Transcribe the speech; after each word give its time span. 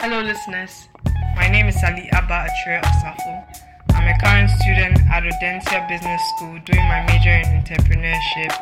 Hello, 0.00 0.20
listeners. 0.22 0.88
My 1.34 1.48
name 1.48 1.66
is 1.66 1.76
Ali 1.82 2.08
Abba 2.12 2.46
Atre 2.46 2.80
Osafo. 2.82 3.44
I'm 3.94 4.06
a 4.06 4.16
current 4.22 4.48
student 4.48 4.96
at 5.10 5.24
Audencia 5.24 5.88
Business 5.88 6.22
School 6.36 6.56
doing 6.64 6.86
my 6.86 7.02
major 7.08 7.34
in 7.34 7.58
entrepreneurship, 7.58 8.54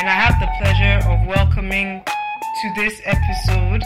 and 0.00 0.08
I 0.08 0.16
have 0.16 0.40
the 0.40 0.48
pleasure 0.56 1.06
of 1.10 1.28
welcoming 1.28 2.02
to 2.02 2.72
this 2.74 3.02
episode 3.04 3.82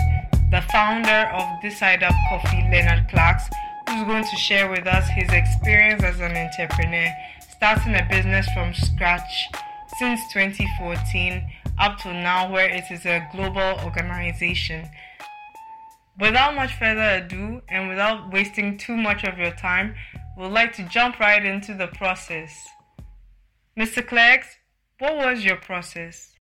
the 0.52 0.62
founder 0.70 1.28
of 1.34 1.60
This 1.60 1.76
Side 1.76 2.04
Up 2.04 2.14
Coffee, 2.28 2.62
Lennart 2.71 3.10
Clerkx, 3.10 3.42
who's 3.88 4.06
going 4.06 4.22
to 4.22 4.37
share 4.37 4.71
with 4.71 4.87
us 4.87 5.08
his 5.08 5.28
experience 5.32 6.04
as 6.04 6.21
an 6.21 6.37
entrepreneur, 6.37 7.12
starting 7.50 7.96
a 7.96 8.06
business 8.08 8.46
from 8.54 8.72
scratch 8.72 9.48
since 9.98 10.21
2014 10.32 11.44
up 11.80 11.98
to 11.98 12.12
now, 12.12 12.48
where 12.48 12.71
it 12.71 12.84
is 12.92 13.04
a 13.06 13.26
global 13.32 13.80
organization. 13.84 14.88
Without 16.19 16.55
much 16.55 16.74
further 16.78 17.23
ado, 17.24 17.60
and 17.69 17.88
without 17.88 18.33
wasting 18.33 18.79
too 18.79 18.97
much 18.97 19.23
of 19.25 19.37
your 19.38 19.51
time, 19.52 19.95
we'd 20.39 20.47
like 20.48 20.73
to 20.75 20.83
jump 20.89 21.19
right 21.20 21.45
into 21.45 21.75
the 21.75 21.89
process. 21.89 22.66
Mr. 23.79 24.02
Clerkx, 24.02 24.45
what 24.98 25.15
was 25.16 25.45
your 25.45 25.56
process? 25.56 26.33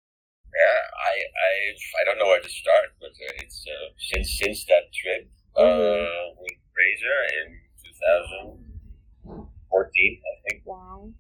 Yeah, 0.56 0.82
I, 1.12 1.14
I, 1.20 1.52
I 2.00 2.04
don't 2.06 2.18
know 2.20 2.28
where 2.28 2.40
to 2.40 2.48
start, 2.50 2.94
but 3.02 3.10
uh, 3.10 3.44
it's 3.44 3.66
uh, 3.68 3.90
since 4.00 4.40
since 4.42 4.64
that 4.68 4.94
trip 4.94 5.28
uh, 5.58 5.62
Mhm. 5.62 6.38
with 6.40 6.56
Fraser 6.72 7.26
in 7.44 7.60
2014, 7.84 10.22
I 10.24 10.36
think. 10.50 10.64
Wow. 10.66 11.12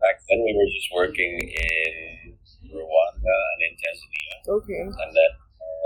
Back 0.00 0.16
then, 0.30 0.40
we 0.44 0.54
were 0.56 0.64
just 0.72 0.88
working 0.94 1.36
in 1.36 2.32
Rwanda 2.72 3.36
and 3.52 3.60
in 3.68 3.76
Tanzania, 3.76 4.36
Okay. 4.56 4.80
and 4.80 5.12
then 5.12 5.30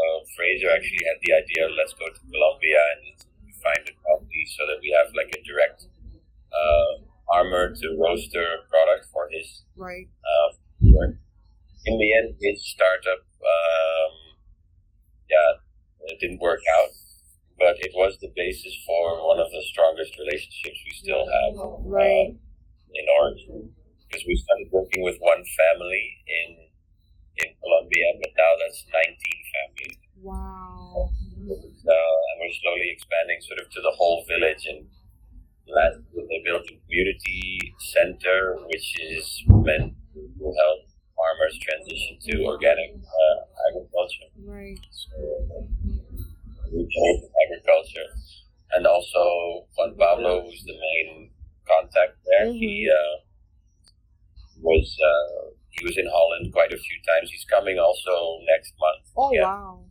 uh, 0.02 0.19
Fraser 0.34 0.70
actually 0.74 1.05
had 1.06 1.19
the 1.23 1.33
idea, 1.38 1.62
let's 1.79 1.95
go 1.95 2.06
to 2.11 2.20
Colombia 2.30 2.80
and 2.98 3.02
find 3.62 3.83
a 3.87 3.95
coffee 4.02 4.45
so 4.59 4.66
that 4.66 4.78
we 4.83 4.91
have 4.91 5.09
like 5.15 5.30
a 5.38 5.41
direct 5.47 5.87
uh, 6.50 6.92
farmer 7.31 7.70
to 7.70 7.86
roaster 7.98 8.67
product 8.69 9.06
for 9.12 9.28
his 9.31 9.62
Right. 9.77 10.09
uh, 10.27 10.48
work. 10.91 11.14
In 11.86 11.98
the 11.98 12.11
end, 12.19 12.34
his 12.41 12.59
startup, 12.67 13.22
um, 13.42 14.14
yeah, 15.31 15.50
it 16.11 16.19
didn't 16.20 16.41
work 16.41 16.61
out, 16.78 16.91
but 17.59 17.75
it 17.81 17.92
was 17.94 18.19
the 18.20 18.31
basis 18.37 18.75
for 18.87 19.27
one 19.27 19.39
of 19.41 19.50
the 19.50 19.62
strongest 19.70 20.19
relationships 20.19 20.78
we 20.84 20.92
still 20.98 21.25
have 21.27 21.55
Right. 21.87 22.34
uh, 22.34 22.94
in 22.98 23.05
Orange, 23.19 23.42
because 24.06 24.25
we 24.27 24.37
started 24.37 24.69
working 24.70 25.03
with 25.03 25.16
one 25.20 25.42
family 25.56 26.05
in 26.27 26.48
in 27.45 27.53
Colombia, 27.62 28.07
but 28.21 28.31
now 28.39 28.53
that's 28.62 28.85
19 28.87 29.17
families. 29.53 29.98
Wow. 30.23 31.11
Uh, 31.43 32.15
and 32.31 32.37
we're 32.39 32.55
slowly 32.62 32.91
expanding 32.95 33.39
sort 33.43 33.59
of 33.59 33.67
to 33.71 33.81
the 33.83 33.91
whole 33.99 34.25
village. 34.29 34.67
And 34.71 34.87
last 35.67 35.99
they 36.15 36.41
built 36.45 36.62
a 36.71 36.77
community 36.87 37.59
center, 37.79 38.57
which 38.71 38.89
is 39.01 39.43
meant 39.49 39.95
to 40.15 40.45
help 40.47 40.79
farmers 41.19 41.59
transition 41.59 42.19
to 42.31 42.45
organic 42.47 42.95
uh, 42.99 43.39
agriculture, 43.71 44.31
Right. 44.47 44.79
so, 44.91 45.67
regenerative 46.71 47.31
agriculture. 47.47 48.09
And 48.73 48.87
also 48.87 49.67
Juan 49.77 49.95
Pablo, 49.99 50.43
who's 50.47 50.62
the 50.65 50.73
main 50.79 51.31
contact 51.69 52.17
there, 52.25 52.53
he 52.53 52.89
uh, 52.89 53.21
was 54.61 54.97
uh, 54.99 55.52
he 55.73 55.84
was 55.84 55.97
in 55.97 56.06
Holland 56.09 56.53
quite 56.53 56.73
a 56.73 56.77
few 56.77 56.98
times. 57.09 57.31
He's 57.33 57.45
coming 57.48 57.78
also 57.78 58.39
next 58.48 58.73
month. 58.78 59.05
Oh, 59.17 59.33
Yeah. 59.33 59.48
wow. 59.48 59.84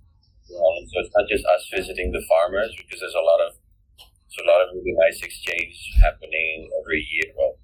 Um, 0.52 0.80
so 0.90 1.00
it's 1.00 1.14
not 1.16 1.28
just 1.30 1.46
us 1.48 1.64
visiting 1.74 2.12
the 2.12 2.22
farmers 2.28 2.76
because 2.76 3.00
there's 3.00 3.16
a 3.16 3.24
lot 3.24 3.40
of 3.48 3.52
there's 4.00 4.48
a 4.48 4.52
lot 4.52 4.62
of 4.64 4.72
really 4.76 4.96
nice 4.96 5.20
exchange 5.24 5.76
happening 6.04 6.70
every 6.80 7.02
year. 7.04 7.34
Well, 7.38 7.56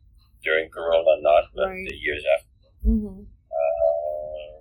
during 0.44 0.70
Corona, 0.70 1.20
not 1.22 1.52
but 1.56 1.68
Right. 1.68 1.88
the 1.88 1.96
years 1.96 2.24
after, 2.36 2.48
Mm-hmm. 2.88 3.24
uh, 3.24 4.54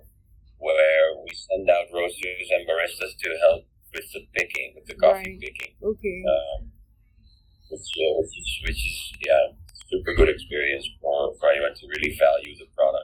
where 0.59 1.03
we 1.23 1.31
send 1.35 1.69
out 1.69 1.87
roasters 1.93 2.47
and 2.51 2.67
baristas 2.67 3.13
to 3.23 3.29
help 3.47 3.63
with 3.93 4.07
the 4.11 4.27
picking, 4.35 4.73
with 4.75 4.85
the 4.87 4.95
coffee 4.95 5.31
Right. 5.35 5.39
picking, 5.39 5.75
Okay. 5.83 6.19
um, 6.27 6.71
which, 7.69 7.87
uh, 7.95 8.11
which 8.19 8.33
is 8.39 8.49
which 8.67 8.81
is 8.91 8.97
yeah, 9.25 9.43
super 9.87 10.13
good 10.15 10.29
experience 10.29 10.87
for 10.99 11.35
for 11.39 11.51
anyone 11.51 11.75
to 11.75 11.87
really 11.87 12.15
value 12.17 12.55
the 12.57 12.65
product 12.75 12.96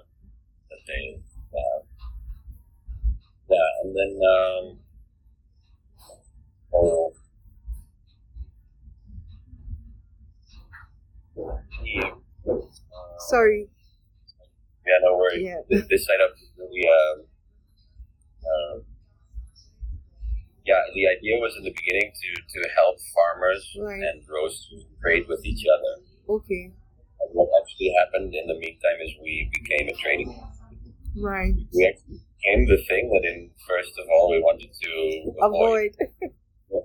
they 0.87 1.19
have. 1.53 1.83
Yeah, 3.49 3.69
and 3.83 3.95
then 3.95 4.19
um, 4.23 4.79
oh, 6.73 7.13
yeah, 11.83 12.11
uh, 12.49 12.57
Sorry. 13.29 13.67
yeah, 14.85 14.93
no 15.03 15.17
worries. 15.17 15.43
Yeah. 15.43 15.61
This, 15.69 15.85
this 15.89 16.05
setup 16.05 16.31
is 16.41 16.49
really 16.57 16.87
um, 16.87 17.25
uh, 18.43 18.79
yeah, 20.65 20.81
the 20.95 21.07
idea 21.07 21.37
was 21.39 21.55
in 21.57 21.63
the 21.63 21.71
beginning 21.75 22.11
to 22.13 22.29
to 22.41 22.69
help 22.75 22.97
farmers 23.13 23.75
Right. 23.79 24.01
and 24.01 24.23
roasters 24.29 24.85
trade 25.01 25.25
with 25.27 25.45
each 25.45 25.65
other. 25.67 26.03
Okay. 26.29 26.71
And 27.19 27.29
what 27.33 27.49
actually 27.61 27.93
happened 27.99 28.33
in 28.33 28.47
the 28.47 28.55
meantime 28.55 28.99
is 29.03 29.11
we 29.21 29.49
became 29.53 29.89
a 29.89 29.93
trading. 29.93 30.33
Right. 31.17 31.53
We 31.73 31.85
actually 31.87 32.19
became 32.37 32.65
the 32.67 32.81
thing 32.89 33.09
that, 33.13 33.23
in 33.27 33.51
first 33.67 33.93
of 33.99 34.05
all, 34.09 34.31
we 34.31 34.39
wanted 34.41 34.71
to 34.73 34.91
avoid. 35.41 35.95
Avoid. 35.99 36.21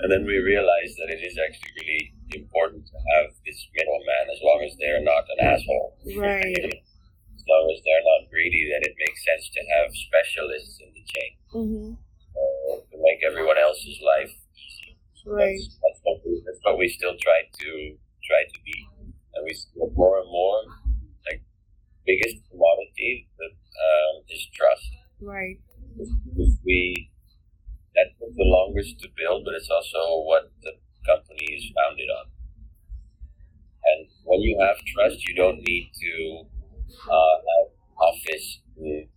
and 0.00 0.12
then 0.12 0.24
we 0.26 0.36
realized 0.38 0.96
that 1.00 1.08
it 1.08 1.22
is 1.24 1.38
actually 1.38 1.72
really 1.80 2.12
important 2.34 2.84
to 2.86 2.96
have 3.16 3.32
this 3.46 3.58
middleman, 3.74 4.24
as 4.32 4.40
long 4.42 4.60
as 4.64 4.76
they're 4.78 5.02
not 5.02 5.24
an 5.38 5.46
asshole. 5.46 5.96
Right. 6.16 6.58
as 6.58 7.44
long 7.48 7.64
as 7.72 7.80
they're 7.84 8.06
not 8.06 8.30
greedy, 8.30 8.68
then 8.70 8.82
it 8.82 8.94
makes 8.98 9.20
sense 9.24 9.48
to 9.54 9.60
have 9.76 9.88
specialists 9.94 10.78
in 10.80 10.90
the 10.94 11.04
chain 11.06 11.32
Mm-hmm. 11.52 11.92
uh, 11.92 12.76
to 12.80 12.96
make 13.04 13.20
everyone 13.28 13.58
else's 13.58 14.00
life 14.00 14.32
easier. 14.56 14.96
Right. 15.26 15.60
That's, 15.60 15.78
that's 15.84 16.00
what 16.02 16.18
we 16.24 16.42
that's 16.46 16.60
what 16.64 16.78
we 16.78 16.88
still 16.88 17.12
try 17.20 17.44
to 17.44 17.70
try 18.24 18.42
to 18.48 18.58
be, 18.64 18.76
and 19.36 19.44
we 19.44 19.52
more 19.94 20.18
and 20.20 20.30
more 20.32 20.58
biggest 22.06 22.42
commodity 22.50 23.28
that 23.38 23.54
um, 23.54 24.14
is 24.28 24.46
trust. 24.54 24.90
Right. 25.20 25.58
We 26.64 27.10
that 27.94 28.16
took 28.18 28.32
the 28.34 28.48
longest 28.48 28.98
to 29.00 29.08
build, 29.16 29.44
but 29.44 29.54
it's 29.54 29.68
also 29.68 30.24
what 30.24 30.50
the 30.62 30.72
company 31.04 31.44
is 31.52 31.64
founded 31.76 32.08
on. 32.08 32.26
And 33.84 34.08
when 34.24 34.40
you 34.40 34.56
have 34.60 34.76
trust, 34.86 35.26
you 35.28 35.34
don't 35.34 35.60
need 35.60 35.90
to 35.92 36.12
uh, 37.10 37.36
have 37.36 37.68
office 37.98 38.60
in 38.78 39.08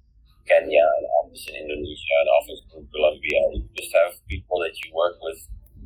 Kenya, 0.47 0.83
an 0.83 1.05
office 1.23 1.45
in 1.49 1.55
Indonesia, 1.55 2.15
an 2.21 2.29
office 2.41 2.61
in 2.75 2.87
Colombia. 2.91 3.39
You 3.53 3.69
just 3.77 3.93
have 3.95 4.13
people 4.27 4.59
that 4.59 4.75
you 4.83 4.93
work 4.93 5.17
with 5.21 5.39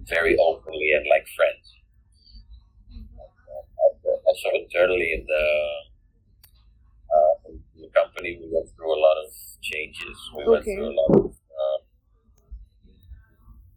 very 0.07 0.35
openly 0.39 0.91
and 0.95 1.05
like 1.07 1.27
friends. 1.35 1.79
And 4.29 4.37
so 4.41 4.49
internally 4.53 5.13
in 5.13 5.25
the 5.25 5.45
uh, 7.13 7.51
the 7.79 7.89
company, 7.95 8.37
we 8.41 8.47
went 8.51 8.69
through 8.75 8.91
a 8.93 8.99
lot 8.99 9.17
of 9.25 9.29
changes. 9.61 10.17
We 10.37 10.43
went 10.47 10.63
through 10.65 10.89
a 10.89 10.95
lot 10.95 11.11
of 11.19 11.25
uh, 11.31 11.77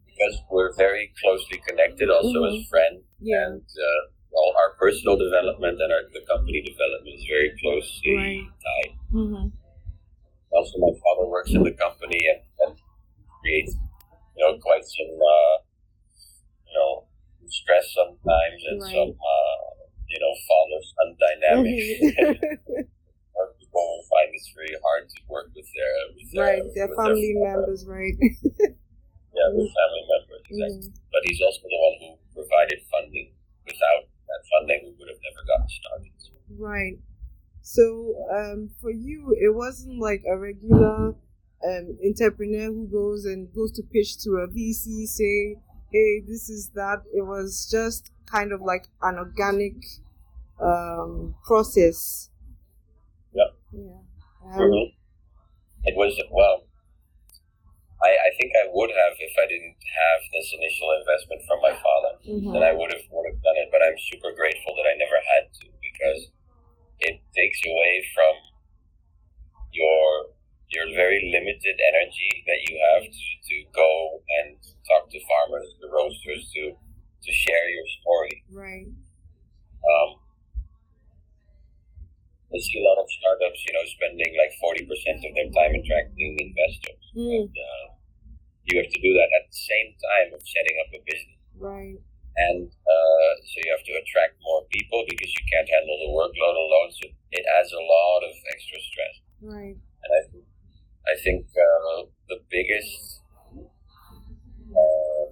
because 0.05 0.35
we're 0.51 0.73
very 0.75 1.11
closely 1.21 1.59
connected, 1.67 2.09
also 2.09 2.43
as 2.45 2.53
Mhm. 2.55 2.69
friends, 2.69 3.03
Yeah. 3.19 3.47
and 3.47 3.61
uh, 3.61 4.37
all 4.37 4.53
our 4.57 4.71
personal 4.79 5.17
development 5.17 5.81
and 5.81 5.91
our, 5.91 6.03
the 6.13 6.21
company 6.21 6.61
development 6.61 7.15
is 7.15 7.25
very 7.25 7.51
closely 7.59 8.15
Right. 8.17 8.47
tied. 8.65 8.93
Mm-hmm. 9.13 9.47
Also, 10.51 10.77
my 10.79 10.93
father 11.03 11.25
works 11.27 11.51
in 11.51 11.63
the 11.63 11.71
company 11.73 12.19
and, 12.29 12.41
and 12.61 12.77
creates, 13.41 13.73
you 14.37 14.41
know, 14.45 14.57
quite 14.59 14.85
some, 14.85 15.13
uh, 15.17 15.55
you 16.67 16.73
know, 16.77 17.07
stress 17.47 17.85
sometimes 17.93 18.59
and 18.69 18.81
Right. 18.81 18.91
some, 18.93 19.09
uh, 19.09 19.69
you 20.07 20.19
know, 20.19 20.33
father-son 20.47 21.09
dynamic. 21.19 21.73
Mhm. 21.73 22.87
Or 24.51 24.71
people 24.71 24.75
find 24.75 24.75
it's 24.75 24.75
very 24.75 24.75
hard 24.83 25.09
to 25.09 25.21
work 25.29 25.51
with 25.55 25.67
their, 25.73 26.15
with 26.15 26.31
their, 26.33 26.43
right. 26.43 26.75
Their 26.75 26.87
family 26.95 27.35
father. 27.39 27.57
members. 27.57 27.85
Right. 27.87 28.13
Yeah, 29.35 29.49
with 29.49 29.73
family 29.73 30.05
members, 30.05 30.41
exactly. 30.45 30.89
Mhm. 30.91 30.99
But 31.11 31.21
he's 31.25 31.41
also 31.41 31.61
the 31.61 31.69
one 31.69 31.95
who 31.99 32.41
provided 32.43 32.85
funding. 32.91 33.33
Without 33.65 34.05
that 34.27 34.41
funding, 34.51 34.81
we 34.83 34.95
would 34.99 35.09
have 35.09 35.17
never 35.23 35.47
gotten 35.47 35.69
started. 35.69 36.11
Right. 36.59 36.99
So, 37.63 38.13
um, 38.31 38.69
for 38.79 38.91
you, 38.91 39.35
it 39.39 39.55
wasn't 39.55 39.99
like 39.99 40.23
a 40.29 40.37
regular 40.37 41.15
um, 41.65 41.97
entrepreneur 42.05 42.71
who 42.71 42.87
goes 42.87 43.25
and 43.25 43.51
goes 43.55 43.71
to 43.71 43.81
pitch 43.81 44.19
to 44.19 44.37
a 44.37 44.47
VC, 44.47 45.07
say, 45.07 45.55
hey, 45.91 46.19
this 46.19 46.49
is 46.49 46.69
that. 46.75 47.03
It 47.13 47.25
was 47.25 47.67
just 47.71 48.11
kind 48.27 48.51
of 48.51 48.61
like 48.61 48.87
an 49.01 49.15
organic 49.17 49.83
um, 50.61 51.35
process. 51.43 52.29
Yep. 53.33 53.55
Yeah. 53.71 54.12
Mhm. 54.45 54.93
It 55.85 55.95
was 55.95 56.15
well. 56.31 56.63
I, 58.03 58.11
I 58.11 58.29
think 58.35 58.51
I 58.59 58.67
would 58.67 58.91
have 58.91 59.15
if 59.15 59.31
I 59.39 59.47
didn't 59.47 59.79
have 59.79 60.19
this 60.35 60.51
initial 60.51 60.91
investment 60.99 61.39
from 61.47 61.59
my 61.63 61.71
father. 61.71 62.19
mm-hmm. 62.27 62.51
then 62.51 62.63
I 62.63 62.75
would 62.75 62.91
have 62.91 63.03
would 63.11 63.27
have 63.31 63.39
done 63.39 63.57
it. 63.63 63.71
But 63.71 63.79
I'm 63.83 63.95
super 64.11 64.31
grateful 64.35 64.75
that 64.75 64.87
I 64.87 64.95
never 64.99 65.15
had 65.15 65.47
to 65.63 65.65
because 65.79 66.27
it 66.99 67.19
takes 67.35 67.59
away 67.63 68.03
from 68.15 68.33
your 69.71 70.35
your 70.71 70.87
very 70.95 71.21
limited 71.31 71.75
energy 71.93 72.43
that 72.47 72.59
you 72.67 72.75
have 72.91 73.03
to, 73.05 73.25
to 73.49 73.55
go 73.71 73.91
and 74.41 74.57
talk 74.89 75.07
to 75.11 75.19
farmers, 75.23 75.67
to 75.79 75.87
roasters, 75.87 76.49
to 76.55 76.75
to 76.75 77.31
share 77.31 77.69
your 77.69 77.87
story. 78.01 78.43
Right. 78.51 78.87
Um, 79.83 80.09
I 82.53 82.61
see 82.61 82.77
a 82.77 82.85
lot 82.85 83.01
of 83.01 83.09
startups, 83.09 83.59
you 83.65 83.73
know, 83.73 83.85
spending 83.97 84.31
like 84.37 84.53
forty 84.61 84.85
percent 84.85 85.25
of 85.25 85.33
their 85.33 85.49
time 85.49 85.73
attracting 85.73 86.37
investors. 86.37 87.01
Mm. 87.17 87.49
And, 87.49 87.49
uh, 87.49 87.85
you 88.63 88.79
have 88.79 88.87
to 88.87 89.01
do 89.03 89.11
that 89.11 89.27
at 89.27 89.43
the 89.51 89.59
same 89.59 89.89
time 89.99 90.29
of 90.31 90.39
setting 90.39 90.75
up 90.79 90.89
a 90.95 91.01
business. 91.03 91.41
Right. 91.59 91.99
And 92.37 92.65
uh, 92.65 93.31
so 93.43 93.55
you 93.59 93.69
have 93.75 93.83
to 93.83 93.93
attract 93.99 94.39
more 94.39 94.63
people 94.71 95.03
because 95.09 95.27
you 95.35 95.43
can't 95.51 95.67
handle 95.67 95.99
the 95.99 96.09
workload 96.15 96.55
alone. 96.55 96.89
So 96.95 97.11
it 97.11 97.43
adds 97.59 97.71
a 97.75 97.83
lot 97.83 98.21
of 98.23 98.33
extra 98.55 98.79
stress. 98.79 99.15
Right. 99.43 99.75
And 99.75 100.11
I 100.15 100.21
think, 100.31 100.45
I 101.05 101.15
think 101.27 101.41
uh, 101.51 102.07
the 102.29 102.39
biggest 102.49 103.21
uh, 104.71 105.25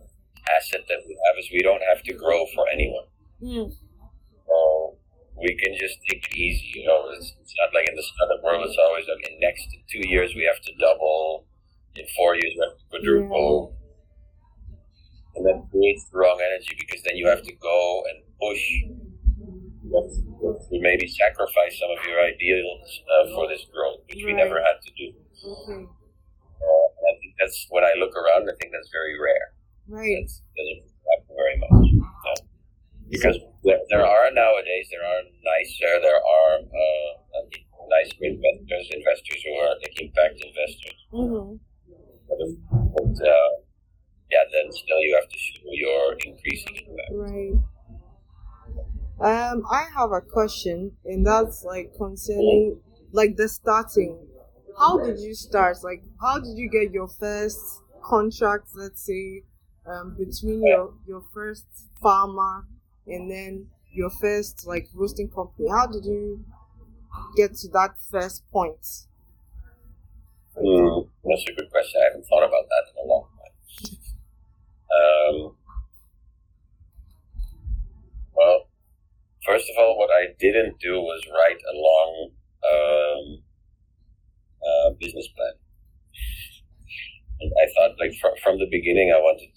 asset 0.51 0.83
that 0.91 1.00
we 1.07 1.15
have 1.15 1.35
is 1.39 1.47
we 1.56 1.63
don't 1.63 1.81
have 1.88 2.03
to 2.03 2.13
grow 2.13 2.45
for 2.53 2.67
anyone. 2.67 3.07
Mm. 3.41 3.71
We 5.41 5.57
can 5.57 5.73
just 5.77 5.97
take 6.07 6.23
it 6.29 6.38
easy. 6.38 6.71
You 6.75 6.88
know, 6.88 7.09
it's, 7.17 7.33
it's 7.41 7.55
not 7.57 7.73
like 7.73 7.89
in 7.89 7.95
the 7.95 8.03
startup 8.03 8.43
world. 8.43 8.65
It's 8.65 8.77
always 8.77 9.05
like 9.09 9.25
in 9.29 9.39
next 9.39 9.67
two 9.89 10.07
years 10.07 10.33
we 10.35 10.45
have 10.45 10.61
to 10.61 10.71
double 10.79 11.45
in 11.95 12.05
four 12.15 12.35
years 12.35 12.53
we 12.55 12.61
have 12.63 12.77
to 12.77 12.85
quadruple. 12.89 13.73
Yeah. 13.73 13.77
And 15.35 15.45
that 15.47 15.57
creates 15.71 16.05
the 16.11 16.17
wrong 16.19 16.39
energy 16.43 16.75
because 16.77 17.01
then 17.03 17.15
you 17.15 17.27
have 17.27 17.43
to 17.43 17.53
go 17.55 18.03
and 18.09 18.23
push. 18.39 18.63
You 20.71 20.79
maybe 20.79 21.07
sacrifice 21.07 21.79
some 21.79 21.91
of 21.91 21.99
your 22.07 22.19
ideals 22.23 23.01
uh, 23.07 23.35
for 23.35 23.47
this 23.47 23.65
growth, 23.71 23.99
which 24.07 24.23
right. 24.23 24.31
we 24.31 24.33
never 24.33 24.55
had 24.59 24.79
to 24.83 24.91
do. 24.95 25.11
Okay. 25.43 25.83
Uh, 25.83 26.88
I 27.07 27.13
think 27.19 27.35
that's 27.39 27.67
when 27.69 27.83
I 27.83 27.93
look 27.99 28.15
around. 28.15 28.47
I 28.47 28.55
think 28.59 28.71
that's 28.71 28.91
very 28.91 29.19
rare. 29.19 29.51
Right. 29.88 30.15
That's, 30.21 30.41
doesn't 30.55 30.90
Because 33.12 33.38
there, 33.63 33.80
there 33.90 34.06
are 34.06 34.31
nowadays 34.31 34.88
there 34.90 35.04
are 35.04 35.22
nicer 35.44 35.92
there 36.02 36.16
are 36.16 36.54
uh, 36.63 37.42
nice 37.92 38.12
investors 38.22 38.88
investors 38.96 39.44
who 39.44 39.54
are 39.60 39.75
like 39.84 39.96
impact 40.02 40.40
investors. 40.40 40.98
Mm-hmm 41.13 41.56
but 42.31 43.28
uh, 43.28 43.50
yeah, 44.30 44.44
then 44.52 44.72
still 44.72 45.00
you 45.02 45.16
have 45.16 45.30
to 45.30 45.38
show 45.38 45.62
your 45.72 46.13
increasing 46.25 46.75
impact. 46.88 47.12
Right. 47.12 47.54
Um, 49.19 49.63
I 49.69 49.86
have 49.96 50.12
a 50.12 50.22
question, 50.22 50.94
and 51.06 51.25
that's 51.25 51.63
like 51.63 51.94
concerning 51.98 52.80
like 53.12 53.36
the 53.38 53.50
starting. 53.50 54.18
How 54.78 54.98
did 54.98 55.19
you 55.19 55.36
start? 55.36 55.78
Like, 55.84 56.04
how 56.19 56.40
did 56.40 56.58
you 56.58 56.69
get 56.69 56.92
your 56.92 57.08
first 57.08 57.60
contract? 58.02 58.69
Let's 58.74 59.06
say, 59.06 59.44
um, 59.86 60.16
between 60.18 60.66
your 60.66 60.94
your 61.06 61.24
first 61.34 61.66
farmer 62.02 62.66
and 63.07 63.30
then 63.31 63.68
your 63.92 64.09
first 64.09 64.65
like 64.68 64.88
roasting 64.94 65.30
company. 65.30 65.69
How 65.69 65.88
did 65.88 66.06
you 66.06 66.44
get 67.36 67.56
to 67.57 67.68
that 67.69 67.95
first 68.09 68.50
point? 68.51 69.06
Mm, 70.57 71.07
that's 71.24 71.45
a 71.50 71.53
good 71.53 71.71
question. 71.71 72.01
I 72.01 72.06
haven't 72.09 72.25
thought 72.27 72.44
about 72.44 72.65
that 72.68 72.92
in 72.92 73.06
a 73.06 73.07
long 73.07 73.27
time. 73.38 73.98
Um, 74.92 75.56
well, 78.33 78.68
first 79.45 79.69
of 79.69 79.75
all, 79.80 79.98
what 79.98 80.09
I 80.12 80.33
didn't 80.39 80.80
do 80.80 81.00
was 81.00 81.21
write 81.31 81.62
a 81.62 81.75
long 81.75 82.31
um, 82.71 83.44
uh, 84.62 84.89
business 85.00 85.27
plan. 85.36 85.53
And 87.39 87.51
I 87.62 87.65
thought, 87.74 88.00
like 88.00 88.13
from, 88.19 88.33
from 88.44 88.59
the 88.59 88.68
beginning, 88.69 89.12
I 89.12 89.19
wanted 89.19 89.50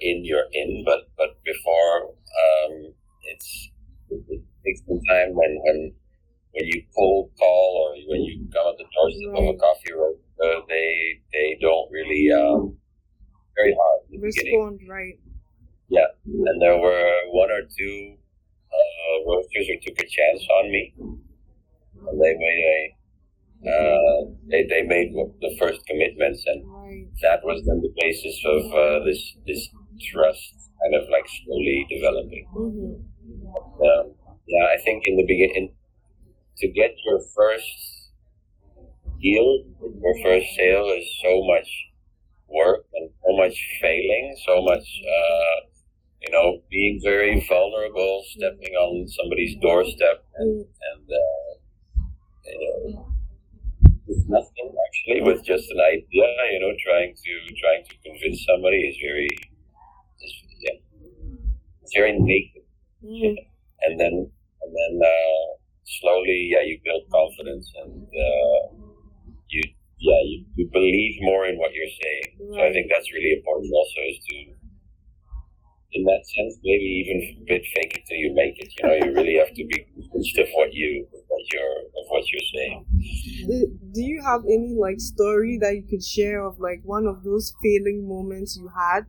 in, 0.00 0.24
you're 0.24 0.48
in. 0.52 0.82
But 0.84 1.10
but 1.16 1.42
before, 1.44 2.10
um, 2.10 2.94
it's 3.24 3.70
it, 4.10 4.42
takes 4.64 4.80
some 4.86 5.00
time 5.08 5.34
when 5.34 5.60
when 5.64 5.92
when 6.52 6.64
you 6.66 6.82
cold 6.96 7.30
call 7.38 7.68
or 7.82 7.96
when 8.10 8.22
you 8.22 8.46
come 8.52 8.66
at 8.68 8.78
the 8.78 8.84
doorstep 8.94 9.32
right. 9.32 9.48
of 9.48 9.54
a 9.54 9.58
coffee 9.58 9.92
roaster, 9.92 10.58
uh, 10.58 10.60
they 10.68 11.20
they 11.32 11.58
don't 11.60 11.90
really 11.90 12.30
um, 12.32 12.76
very 13.56 13.74
hard. 13.78 14.22
Respond 14.22 14.80
right. 14.88 15.18
Yeah, 15.88 16.08
and 16.26 16.60
there 16.60 16.76
were 16.76 17.12
one 17.30 17.50
or 17.50 17.62
two 17.62 18.16
uh, 18.70 19.30
roasters 19.30 19.68
who 19.68 19.80
took 19.80 19.98
a 19.98 20.06
chance 20.06 20.46
on 20.60 20.70
me 20.70 20.94
and 22.06 22.20
they 22.20 22.34
made 22.36 22.64
a 22.64 22.94
uh, 23.58 24.30
they, 24.46 24.64
they 24.70 24.82
made 24.82 25.12
the 25.40 25.56
first 25.58 25.84
commitments, 25.86 26.44
and 26.46 26.62
that 27.22 27.40
was 27.42 27.60
then 27.66 27.80
the 27.80 27.92
basis 28.00 28.40
of 28.46 28.62
uh, 28.72 29.04
this 29.04 29.34
this 29.48 29.68
trust 30.00 30.54
kind 30.82 30.94
of 30.94 31.08
like 31.10 31.26
slowly 31.28 31.86
developing. 31.90 32.46
Mm-hmm. 32.54 33.82
Um, 33.82 34.14
yeah, 34.46 34.66
I 34.72 34.80
think 34.84 35.04
in 35.06 35.16
the 35.16 35.26
beginning, 35.26 35.74
to 36.58 36.68
get 36.68 36.94
your 37.04 37.20
first 37.36 38.10
deal, 39.20 39.64
your 39.80 40.14
first 40.22 40.46
sale 40.56 40.90
is 40.96 41.06
so 41.22 41.42
much 41.46 41.68
work 42.48 42.86
and 42.94 43.10
so 43.22 43.36
much 43.36 43.56
failing, 43.80 44.36
so 44.46 44.62
much, 44.62 44.86
uh, 45.04 45.66
you 46.22 46.32
know, 46.32 46.62
being 46.70 47.00
very 47.02 47.44
vulnerable, 47.48 48.24
stepping 48.30 48.74
on 48.74 49.06
somebody's 49.08 49.56
doorstep 49.60 50.24
and, 50.36 50.64
mm. 50.64 50.68
and 50.92 51.06
uh, 51.12 52.02
you 52.44 52.58
know, 52.58 53.12
with 54.06 54.24
nothing 54.28 54.72
actually, 54.88 55.20
with 55.22 55.44
just 55.44 55.70
an 55.70 55.80
idea, 55.80 56.26
you 56.52 56.60
know, 56.60 56.72
trying 56.82 57.14
to 57.14 57.54
trying 57.60 57.84
to 57.84 57.94
convince 58.04 58.44
somebody 58.44 58.80
is 58.88 58.96
very, 59.04 59.28
it's 61.88 61.96
very 61.96 62.12
naked. 62.12 62.62
Mm. 63.00 63.36
And 63.88 63.98
then 63.98 64.14
and 64.60 64.70
then 64.76 64.94
uh, 65.00 65.46
slowly, 65.84 66.52
yeah, 66.52 66.60
you 66.60 66.78
build 66.84 67.08
confidence 67.10 67.72
and 67.84 68.04
uh, 68.04 68.60
you 69.48 69.62
yeah 69.98 70.20
you, 70.24 70.44
you 70.56 70.68
believe 70.70 71.16
more 71.22 71.46
in 71.46 71.56
what 71.56 71.72
you're 71.72 71.88
saying. 71.88 72.28
Right. 72.40 72.56
So 72.56 72.60
I 72.68 72.72
think 72.72 72.90
that's 72.92 73.10
really 73.12 73.32
important. 73.38 73.72
Also, 73.72 74.00
is 74.04 74.18
to 74.28 74.36
in 75.92 76.04
that 76.04 76.20
sense, 76.20 76.58
maybe 76.62 76.84
even 76.84 77.16
a 77.40 77.44
bit 77.48 77.64
fake 77.74 77.96
it 77.96 78.02
till 78.06 78.18
you 78.18 78.34
make 78.34 78.60
it. 78.60 78.68
You 78.76 78.82
know, 78.86 79.06
you 79.06 79.14
really 79.14 79.38
have 79.38 79.54
to 79.54 79.64
be 79.64 79.86
convinced 79.94 80.36
of 80.38 80.48
what 80.52 80.74
you 80.74 81.06
what 81.28 81.42
you're 81.52 81.78
of 81.96 82.04
what 82.08 82.24
you're 82.28 82.50
saying. 82.54 82.84
Do 83.94 84.02
you 84.02 84.20
have 84.22 84.42
any 84.44 84.76
like 84.78 85.00
story 85.00 85.56
that 85.62 85.74
you 85.74 85.84
could 85.88 86.04
share 86.04 86.44
of 86.44 86.60
like 86.60 86.82
one 86.84 87.06
of 87.06 87.24
those 87.24 87.54
failing 87.62 88.06
moments 88.06 88.58
you 88.60 88.68
had, 88.76 89.06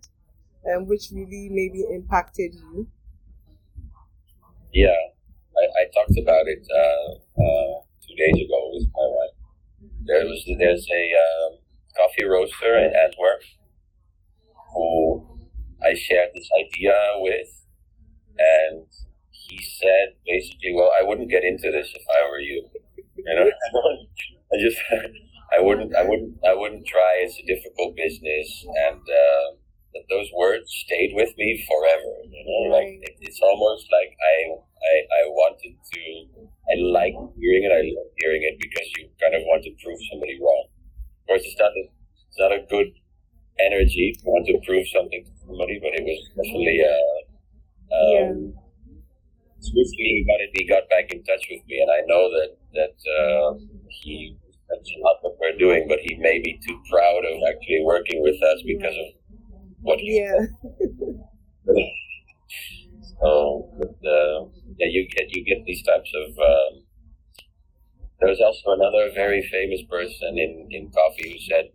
um, 0.68 0.88
which 0.88 1.10
really 1.12 1.50
maybe 1.52 1.86
impacted 1.94 2.54
you? 2.56 2.88
Yeah, 4.74 4.96
I, 5.58 5.64
I 5.82 5.84
talked 5.94 6.18
about 6.18 6.48
it 6.48 6.66
uh, 6.70 7.12
uh, 7.42 7.82
two 8.06 8.16
days 8.16 8.46
ago 8.46 8.72
with 8.74 8.88
my 8.94 9.08
wife. 9.08 9.36
There 10.06 10.26
was 10.26 10.44
there's 10.60 10.88
a 10.92 11.04
um, 11.26 11.60
coffee 11.98 12.26
roaster 12.26 12.78
in 12.78 12.94
Antwerp 12.96 13.42
who 14.74 15.26
I 15.84 15.94
shared 15.94 16.30
this 16.36 16.50
idea 16.60 16.94
with, 17.18 17.66
and 18.38 18.86
he 19.32 19.60
said 19.64 20.16
basically, 20.26 20.74
"Well, 20.76 20.92
I 21.00 21.04
wouldn't 21.04 21.30
get 21.30 21.44
into 21.44 21.72
this 21.72 21.90
if 21.96 22.04
I 22.10 22.30
were 22.30 22.40
you." 22.40 22.68
You 23.18 23.36
know, 23.36 23.46
I 24.54 24.58
just, 24.60 24.78
I 25.58 25.62
wouldn't, 25.62 25.96
I 25.96 26.04
wouldn't, 26.04 26.38
I 26.48 26.54
wouldn't 26.56 26.86
try. 26.88 27.20
It's 27.22 27.40
a 27.40 27.46
difficult 27.46 27.96
business, 27.96 28.66
and 28.88 29.02
uh, 29.96 30.06
those 30.10 30.30
words 30.38 30.70
stayed 30.86 31.14
with 31.16 31.34
me 31.38 31.58
forever. 31.66 32.14
You 32.30 32.44
know, 32.46 32.76
like 32.76 33.02
it, 33.02 33.16
it's 33.22 33.42
almost 33.42 33.88
like 33.92 34.14
I, 34.14 34.36
I, 34.56 34.94
I 35.10 35.22
wanted 35.34 35.74
to. 35.74 36.02
I 36.70 36.76
like 36.94 37.18
hearing 37.38 37.66
it. 37.66 37.74
I 37.74 37.82
love 37.82 38.12
hearing 38.22 38.44
it 38.46 38.62
because 38.62 38.88
you 38.98 39.10
kind 39.18 39.34
of 39.34 39.42
want 39.50 39.64
to 39.66 39.74
prove 39.82 40.00
somebody 40.12 40.38
wrong. 40.38 40.70
Of 40.70 41.24
course, 41.28 41.44
it's 41.46 41.58
not 41.58 41.74
a, 41.74 41.84
it's 42.30 42.40
not 42.40 42.54
a 42.54 42.62
good 42.70 42.94
energy 43.60 44.16
to 44.18 44.24
want 44.30 44.46
to 44.48 44.62
prove 44.66 44.88
something 44.94 45.26
to 45.26 45.34
somebody, 45.46 45.80
but 45.82 45.98
it 45.98 46.06
was 46.06 46.22
definitely 46.38 46.80
uh, 46.86 47.18
um, 47.90 48.54
yeah. 48.54 49.02
swiftly 49.60 50.22
he 50.22 50.26
got 50.30 50.40
it. 50.40 50.50
He 50.54 50.64
got 50.70 50.86
back 50.90 51.12
in 51.12 51.24
touch 51.26 51.44
with 51.50 51.66
me, 51.68 51.82
and 51.82 51.92
I 51.92 52.02
know 52.06 52.30
that 52.30 52.52
that 52.78 52.96
uh, 53.10 53.58
he 53.90 54.38
that's 54.70 54.90
a 54.94 55.00
lot 55.02 55.18
what 55.22 55.36
we're 55.42 55.58
doing, 55.58 55.90
but 55.90 56.00
he 56.00 56.16
may 56.22 56.40
be 56.40 56.62
too 56.66 56.78
proud 56.90 57.26
of 57.26 57.36
actually 57.50 57.82
working 57.84 58.22
with 58.22 58.38
us 58.38 58.62
because 58.66 58.94
of 58.94 59.19
yeah. 59.86 60.40
so 63.22 63.70
uh, 63.82 64.46
yeah, 64.78 64.88
you 64.90 65.08
get 65.10 65.36
you 65.36 65.44
get 65.46 65.66
these 65.66 65.84
types 65.84 66.12
of. 66.16 66.38
Um, 66.38 66.84
was 68.22 68.42
also 68.44 68.76
another 68.76 69.10
very 69.16 69.42
famous 69.50 69.82
person 69.90 70.38
in, 70.38 70.68
in 70.72 70.92
coffee 70.92 71.32
who 71.32 71.40
said, 71.40 71.72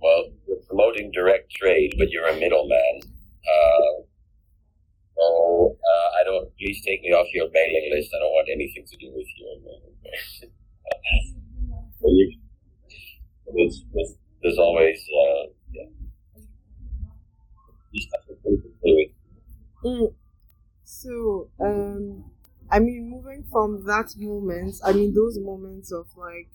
"Well, 0.00 0.30
you're 0.46 0.62
promoting 0.68 1.10
direct 1.10 1.50
trade, 1.50 1.94
but 1.98 2.10
you're 2.10 2.28
a 2.28 2.38
middleman. 2.38 3.00
Uh, 3.02 4.06
so 5.16 5.76
uh, 5.76 6.08
I 6.20 6.24
don't. 6.24 6.48
Please 6.56 6.80
take 6.86 7.02
me 7.02 7.10
off 7.10 7.26
your 7.34 7.50
mailing 7.52 7.90
list. 7.92 8.14
I 8.14 8.20
don't 8.20 8.30
want 8.30 8.48
anything 8.52 8.86
to 8.86 8.96
do 8.96 9.12
with 9.12 9.26
you." 9.36 9.48
you 12.04 12.38
there's, 13.54 13.84
there's, 13.94 14.14
there's 14.42 14.58
always 14.58 14.98
uh, 14.98 15.46
yeah. 15.72 15.84
Mm. 19.84 20.14
So, 20.84 21.48
um, 21.60 22.24
I 22.70 22.78
mean, 22.78 23.10
moving 23.10 23.44
from 23.50 23.77
that 23.88 24.14
moment, 24.16 24.76
I 24.84 24.92
mean, 24.92 25.12
those 25.12 25.38
moments 25.38 25.92
of 25.92 26.06
like 26.16 26.48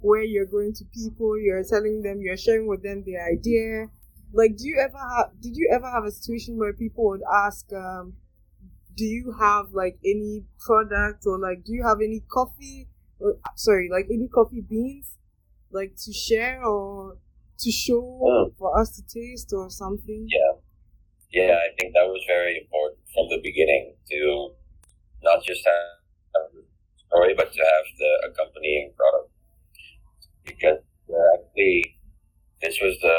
where 0.00 0.22
you're 0.22 0.46
going 0.46 0.74
to 0.74 0.84
people, 0.84 1.38
you're 1.38 1.64
telling 1.64 2.02
them, 2.02 2.20
you're 2.20 2.36
sharing 2.36 2.66
with 2.66 2.82
them 2.82 3.04
the 3.04 3.16
idea. 3.16 3.88
Like, 4.32 4.56
do 4.56 4.66
you 4.68 4.78
ever 4.78 4.98
have, 4.98 5.40
did 5.40 5.56
you 5.56 5.70
ever 5.72 5.90
have 5.90 6.04
a 6.04 6.10
situation 6.10 6.58
where 6.58 6.72
people 6.72 7.08
would 7.08 7.22
ask, 7.32 7.72
um, 7.72 8.14
do 8.96 9.04
you 9.04 9.34
have 9.38 9.72
like 9.72 9.98
any 10.04 10.44
product 10.58 11.24
or 11.26 11.38
like, 11.38 11.64
do 11.64 11.72
you 11.72 11.84
have 11.86 11.98
any 12.02 12.20
coffee 12.30 12.88
or, 13.20 13.36
sorry, 13.54 13.88
like 13.90 14.06
any 14.12 14.28
coffee 14.28 14.60
beans, 14.60 15.16
like 15.70 15.96
to 16.04 16.12
share 16.12 16.62
or 16.62 17.16
to 17.58 17.70
show 17.70 18.20
oh. 18.22 18.52
for 18.58 18.78
us 18.78 18.94
to 18.96 19.02
taste 19.02 19.52
or 19.52 19.70
something? 19.70 20.26
Yeah. 20.28 20.60
Yeah, 21.30 21.56
I 21.60 21.68
think 21.78 21.92
that 21.92 22.06
was 22.08 22.24
very 22.26 22.56
important 22.56 23.00
from 23.12 23.28
the 23.28 23.40
beginning 23.42 23.94
to 24.10 24.50
not 25.22 25.44
just 25.44 25.64
have 25.66 25.97
story, 27.08 27.34
but 27.36 27.52
to 27.52 27.60
have 27.60 27.86
the 27.98 28.12
accompanying 28.30 28.92
product. 28.96 29.32
Because 30.44 30.80
uh, 31.08 31.28
actually, 31.34 31.98
this 32.62 32.78
was 32.80 32.96
the 33.02 33.18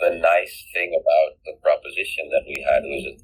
the 0.00 0.16
nice 0.16 0.64
thing 0.72 0.96
about 0.96 1.36
the 1.44 1.52
proposition 1.60 2.24
that 2.32 2.44
we 2.48 2.56
had 2.64 2.80
was 2.88 3.04
that 3.04 3.18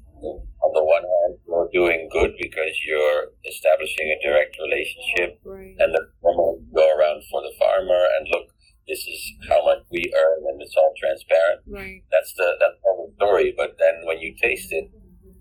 on 0.61 0.71
the 0.73 0.83
one 0.83 1.01
hand 1.01 1.33
you're 1.47 1.69
doing 1.73 2.09
good 2.11 2.33
because 2.37 2.73
you're 2.85 3.33
establishing 3.45 4.13
a 4.13 4.17
direct 4.21 4.57
relationship 4.61 5.39
right. 5.45 5.73
and 5.77 5.93
the 5.93 6.01
farmer 6.21 6.57
go 6.73 6.85
around 6.97 7.21
for 7.29 7.41
the 7.41 7.53
farmer 7.57 8.01
and 8.17 8.27
look 8.29 8.49
this 8.87 8.99
is 9.05 9.21
how 9.49 9.63
much 9.65 9.81
we 9.91 10.05
earn 10.13 10.41
and 10.49 10.61
it's 10.61 10.75
all 10.75 10.93
transparent 10.97 11.61
right. 11.69 12.01
that's 12.11 12.33
the 12.33 12.57
that's 12.59 12.77
the 12.81 13.13
story 13.17 13.53
but 13.55 13.77
then 13.79 14.05
when 14.05 14.19
you 14.19 14.33
taste 14.41 14.71
it 14.71 14.89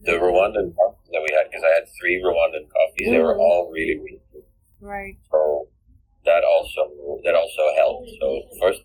the 0.06 0.12
Rwandan 0.12 0.70
coffees 0.78 1.10
that 1.10 1.20
we 1.20 1.34
had, 1.34 1.50
because 1.50 1.66
I 1.66 1.82
had 1.82 1.86
three 1.98 2.22
Rwandan 2.22 2.70
coffees, 2.70 3.08
mm. 3.08 3.12
they 3.12 3.18
were 3.18 3.34
mm. 3.34 3.42
all 3.42 3.70
really, 3.74 3.98
really. 3.98 4.22
Right. 4.86 5.18
So 5.30 5.68
that 6.24 6.42
also 6.44 6.80
that 7.24 7.34
also 7.34 7.62
helped. 7.76 8.10
So 8.20 8.42
first, 8.60 8.80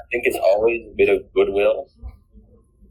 I 0.00 0.04
think 0.10 0.24
it's 0.26 0.38
always 0.38 0.82
a 0.92 0.94
bit 0.96 1.08
of 1.08 1.32
goodwill. 1.32 1.88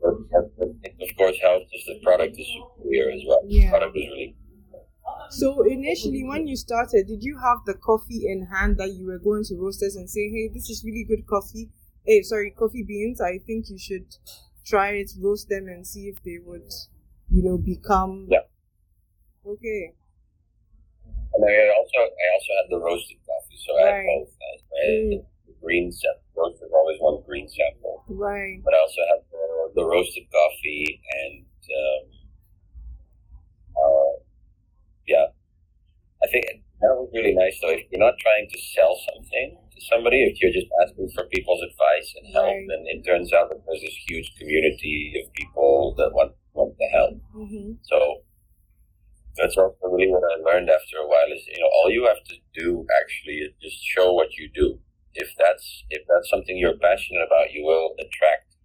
Of 0.03 1.17
course, 1.17 1.37
helps 1.41 1.69
if 1.71 1.85
the 1.87 1.99
product 2.03 2.37
is 2.39 2.47
superior 2.77 3.11
as 3.11 3.21
well. 3.27 3.41
Yeah. 3.45 3.65
The 3.65 3.69
product 3.69 3.95
was 3.95 4.07
really. 4.11 4.35
So 5.29 5.63
initially, 5.63 6.23
when 6.23 6.47
you 6.47 6.55
started, 6.55 7.07
did 7.07 7.23
you 7.23 7.37
have 7.39 7.59
the 7.65 7.73
coffee 7.73 8.27
in 8.27 8.47
hand 8.47 8.77
that 8.77 8.93
you 8.93 9.05
were 9.05 9.19
going 9.19 9.43
to 9.45 9.55
roasters 9.55 9.95
and 9.95 10.09
say, 10.09 10.29
"Hey, 10.29 10.49
this 10.53 10.69
is 10.69 10.83
really 10.83 11.03
good 11.03 11.25
coffee. 11.27 11.69
Hey, 12.05 12.21
sorry, 12.21 12.51
coffee 12.51 12.83
beans. 12.83 13.19
I 13.19 13.39
think 13.39 13.69
you 13.69 13.77
should 13.77 14.05
try 14.63 14.91
it, 14.91 15.11
roast 15.19 15.49
them, 15.49 15.67
and 15.67 15.85
see 15.85 16.07
if 16.07 16.21
they 16.23 16.37
would 16.43 16.71
you 17.29 17.43
know, 17.43 17.57
become 17.57 18.27
yeah. 18.29 18.39
Okay. 19.45 19.93
And 21.45 21.69
I 21.69 21.75
also 21.77 21.99
I 22.01 22.25
also 22.33 22.51
had 22.57 22.67
the 22.73 22.79
roasted 22.81 23.19
coffee, 23.21 23.59
so 23.61 23.71
right. 23.77 23.85
I 23.85 23.97
had 23.97 24.05
both. 24.09 24.31
I 24.33 24.49
had 24.49 24.61
mm. 24.65 25.25
the 25.45 25.53
green 25.61 25.91
sample. 25.91 26.25
Roasted 26.35 26.69
always 26.73 26.97
one 26.99 27.21
green 27.25 27.47
sample. 27.47 28.03
Right. 28.09 28.59
But 28.63 28.73
I 28.73 28.79
also 28.81 29.01
had 29.07 29.21
the, 29.31 29.81
the 29.81 29.85
roasted 29.85 30.27
coffee 30.31 30.99
and 31.23 31.45
um, 31.45 32.03
uh, 33.77 34.13
yeah. 35.07 35.27
I 36.23 36.27
think 36.27 36.45
that 36.81 36.91
was 36.91 37.09
really 37.13 37.33
nice 37.33 37.57
though. 37.61 37.71
If 37.71 37.87
you're 37.91 38.03
not 38.03 38.17
trying 38.19 38.49
to 38.49 38.59
sell 38.75 38.97
something 39.13 39.57
to 39.71 39.79
somebody, 39.87 40.23
if 40.23 40.41
you're 40.41 40.51
just 40.51 40.67
asking 40.83 41.09
for 41.15 41.25
people's 41.31 41.61
advice 41.63 42.09
and 42.19 42.33
help, 42.33 42.51
right. 42.51 42.65
then 42.67 42.83
it 42.89 43.05
turns 43.05 43.31
out 43.31 43.49
that 43.49 43.61
there's 43.65 43.81
this 43.81 43.95
huge 44.07 44.33
community 44.37 45.13
of 45.23 45.31
people 45.33 45.95
that 45.97 46.11
want 46.11 46.33
want 46.53 46.75
the 46.77 46.87
help. 46.91 47.15
Mm-hmm. 47.35 47.79
So 47.83 48.24
that's 49.37 49.57
also 49.57 49.75
really 49.83 50.09
what 50.09 50.23
I 50.23 50.35
learned 50.41 50.69
after 50.69 50.97
a 50.97 51.07
while 51.07 51.31
is 51.33 51.45
you 51.47 51.59
know 51.59 51.69
all 51.73 51.91
you 51.91 52.05
have 52.05 52.23
to 52.23 52.35
do 52.53 52.85
actually 53.01 53.37
is 53.45 53.53
just 53.61 53.83
show 53.83 54.13
what 54.13 54.33
you 54.35 54.49
do. 54.53 54.79
If 55.13 55.29
that's 55.37 55.83
if 55.89 56.03
that's 56.07 56.29
something 56.29 56.57
you're 56.57 56.77
passionate 56.77 57.25
about, 57.25 57.51
you 57.51 57.63
will 57.63 57.95
attract. 57.99 58.55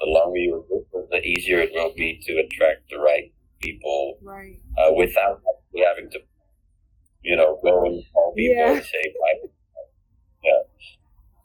The 0.00 0.06
longer 0.06 0.38
you 0.38 0.64
work, 0.68 1.08
the 1.10 1.22
easier 1.22 1.60
it 1.60 1.70
will 1.72 1.94
be 1.96 2.20
to 2.26 2.32
attract 2.34 2.90
the 2.90 2.98
right 2.98 3.32
people, 3.60 4.18
right? 4.22 4.60
Uh, 4.76 4.92
without 4.92 5.40
having 5.76 6.10
to, 6.10 6.18
you 7.22 7.36
know, 7.36 7.58
go 7.62 7.84
and 7.84 8.02
call 8.12 8.34
people 8.36 8.56
yeah. 8.56 8.72
and 8.72 8.84
say, 8.84 9.14
"Yeah." 10.42 10.62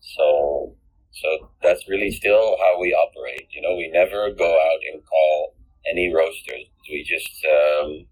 So 0.01 0.75
so 1.11 1.51
that's 1.61 1.87
really 1.89 2.11
still 2.11 2.57
how 2.59 2.79
we 2.79 2.93
operate. 2.93 3.47
You 3.51 3.61
know, 3.61 3.75
we 3.75 3.89
never 3.91 4.31
go 4.31 4.49
out 4.49 4.79
and 4.91 5.03
call 5.05 5.55
any 5.89 6.13
roasters. 6.13 6.65
We 6.89 7.03
just, 7.03 7.45
um, 7.45 8.05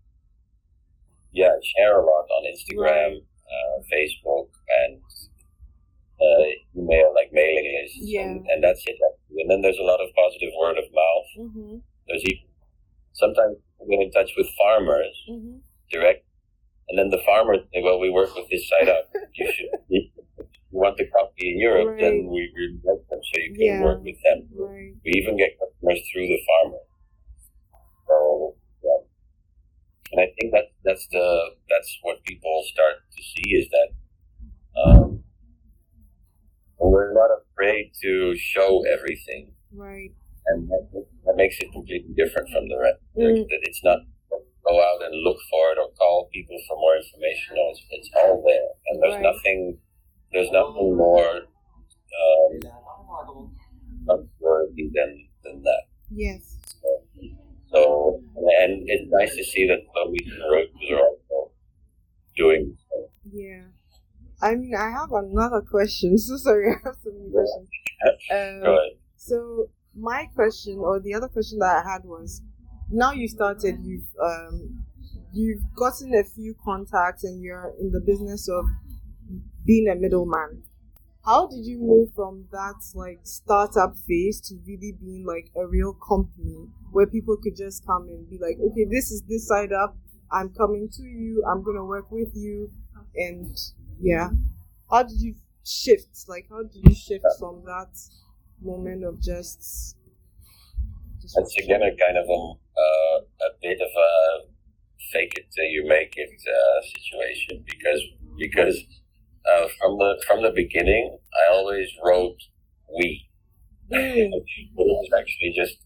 yeah, 1.37 1.53
share 1.77 2.01
a 2.01 2.03
lot 2.03 2.25
on 2.33 2.49
Instagram, 2.49 3.21
uh, 3.21 3.77
Facebook, 3.93 4.49
and 4.81 4.97
uh, 6.17 6.49
email, 6.75 7.13
like 7.13 7.29
mailing 7.31 7.77
lists. 7.77 7.99
Yeah. 8.01 8.21
And, 8.21 8.45
and, 8.49 8.63
that's 8.63 8.81
it. 8.87 8.97
And 9.37 9.49
then 9.49 9.61
there's 9.61 9.77
a 9.77 9.85
lot 9.85 10.01
of 10.01 10.09
positive 10.17 10.49
word 10.59 10.77
of 10.81 10.85
mouth. 10.89 11.29
Mm-hmm. 11.37 11.77
There's 12.07 12.23
even, 12.25 12.49
sometimes 13.13 13.57
we 13.79 13.95
get 13.95 14.03
in 14.03 14.11
touch 14.11 14.31
with 14.35 14.47
farmers 14.57 15.13
mm-hmm. 15.29 15.57
direct, 15.91 16.25
and 16.89 16.97
then 16.97 17.09
the 17.09 17.21
farmers 17.23 17.59
say, 17.71 17.83
well, 17.83 17.99
we 17.99 18.09
work 18.09 18.33
with 18.35 18.49
this 18.49 18.67
side 18.69 18.89
up. 18.89 19.13
You 19.37 19.51
should, 19.53 19.69
you 19.87 20.09
want 20.71 20.97
the 20.97 21.05
coffee 21.05 21.53
in 21.53 21.59
Europe, 21.59 21.89
right. 21.89 22.01
then 22.01 22.27
we 22.31 22.49
like 22.83 23.07
them 23.09 23.19
so 23.21 23.39
you 23.39 23.53
can 23.53 23.61
yeah. 23.61 23.83
work 23.83 24.01
with 24.03 24.17
them. 24.23 24.49
Right. 24.57 24.93
We 25.05 25.11
even 25.21 25.37
get 25.37 25.59
customers 25.59 26.01
through 26.11 26.25
the 26.25 26.39
farmer. 26.47 26.81
So. 28.07 28.55
And 30.11 30.21
I 30.21 30.27
think 30.39 30.53
that 30.53 30.71
that's 30.83 31.07
the 31.11 31.51
that's 31.69 31.97
what 32.01 32.23
people 32.23 32.63
start 32.71 32.95
to 33.15 33.23
see 33.23 33.55
is 33.55 33.67
that 33.69 33.89
um, 34.81 35.23
we're 36.79 37.13
not 37.13 37.29
afraid 37.43 37.91
to 38.03 38.35
show 38.37 38.83
everything. 38.91 39.51
Right. 39.73 40.11
And 40.47 40.69
that, 40.69 41.05
that 41.25 41.35
makes 41.35 41.59
it 41.59 41.73
completely 41.73 42.13
different 42.15 42.47
from 42.49 42.69
the 42.69 42.77
rest. 42.79 42.99
Mm. 43.17 43.45
It's 43.67 43.83
not 43.83 43.99
go 44.65 44.79
out 44.79 45.03
and 45.03 45.13
look 45.23 45.37
for 45.49 45.71
it 45.71 45.77
or 45.79 45.91
call 45.97 46.29
people 46.33 46.57
for 46.67 46.77
more 46.77 46.95
information. 46.95 47.55
No, 47.55 47.71
it's, 47.71 47.83
it's 47.91 48.09
all 48.15 48.43
there, 48.45 48.69
and 48.87 49.03
there's 49.03 49.15
right. 49.15 49.33
nothing 49.33 49.77
there's 50.31 50.51
nothing 50.51 50.95
more 50.95 51.41
um, 52.19 52.59
than, 54.93 55.27
than 55.43 55.63
that. 55.63 55.83
Yes. 56.11 56.56
So, 57.83 58.21
and 58.61 58.83
it's 58.87 59.09
nice 59.09 59.35
to 59.35 59.43
see 59.43 59.67
that 59.67 59.79
are 59.95 60.99
also 60.99 61.51
doing 62.35 62.77
so. 62.89 63.09
Yeah. 63.31 63.63
I 64.41 64.55
mean, 64.55 64.75
I 64.75 64.91
have 64.91 65.11
another 65.11 65.61
question. 65.61 66.17
So 66.17 66.37
sorry, 66.37 66.69
I 66.69 66.87
have 66.87 66.95
so 67.03 67.11
many 67.11 67.31
questions. 67.31 67.69
Um, 68.31 68.61
Go 68.61 68.77
ahead. 68.77 68.91
So 69.15 69.69
my 69.95 70.25
question, 70.35 70.77
or 70.77 70.99
the 70.99 71.15
other 71.15 71.27
question 71.27 71.57
that 71.59 71.83
I 71.83 71.91
had 71.91 72.05
was, 72.05 72.43
now 72.91 73.11
you 73.11 73.27
started, 73.27 73.79
you've 73.81 74.07
um, 74.23 74.85
you've 75.33 75.63
gotten 75.75 76.13
a 76.13 76.23
few 76.23 76.55
contacts, 76.63 77.23
and 77.23 77.41
you're 77.41 77.73
in 77.79 77.91
the 77.91 77.99
business 77.99 78.47
of 78.47 78.65
being 79.65 79.89
a 79.89 79.95
middleman. 79.95 80.63
How 81.27 81.45
did 81.45 81.65
you 81.65 81.77
move 81.79 82.13
from 82.15 82.45
that 82.53 82.75
like 82.95 83.19
startup 83.23 83.97
phase 84.07 84.39
to 84.47 84.55
really 84.65 84.93
being 84.93 85.25
like 85.25 85.51
a 85.57 85.67
real 85.67 85.91
company 85.93 86.69
where 86.91 87.05
people 87.05 87.35
could 87.35 87.57
just 87.57 87.85
come 87.85 88.03
and 88.03 88.29
be 88.29 88.37
like, 88.37 88.57
okay, 88.63 88.85
this 88.89 89.11
is 89.11 89.23
this 89.27 89.45
side 89.45 89.73
up. 89.73 89.97
I'm 90.31 90.49
coming 90.53 90.87
to 90.89 91.03
you. 91.03 91.43
I'm 91.45 91.63
gonna 91.63 91.83
work 91.83 92.09
with 92.11 92.31
you, 92.33 92.71
and 93.15 93.57
yeah. 93.99 94.29
How 94.89 95.03
did 95.03 95.19
you 95.19 95.35
shift? 95.65 96.07
Like, 96.29 96.47
how 96.49 96.63
did 96.63 96.81
you 96.81 96.95
shift 96.95 97.25
from 97.39 97.61
that 97.65 97.91
moment 98.61 99.03
of 99.03 99.21
just? 99.21 99.97
just 101.21 101.37
it's 101.37 101.55
again 101.57 101.81
a 101.81 101.91
kind 101.97 102.17
of 102.17 102.25
a, 102.29 102.41
uh, 102.79 103.17
a 103.19 103.49
bit 103.61 103.81
of 103.81 103.89
a 103.89 104.47
fake 105.11 105.33
it 105.35 105.45
till 105.53 105.65
you 105.65 105.85
make 105.87 106.13
it 106.15 106.29
uh, 106.47 106.81
situation 106.87 107.65
because 107.65 108.01
because 108.37 108.77
uh, 109.51 109.67
from 109.79 109.97
the 109.97 110.23
from 110.27 110.41
the 110.43 110.51
beginning, 110.51 111.17
I 111.33 111.53
always 111.53 111.89
wrote 112.03 112.39
we. 112.97 113.23
Mm. 113.91 114.31
it 114.35 114.69
was 114.75 115.09
actually 115.17 115.53
just 115.55 115.77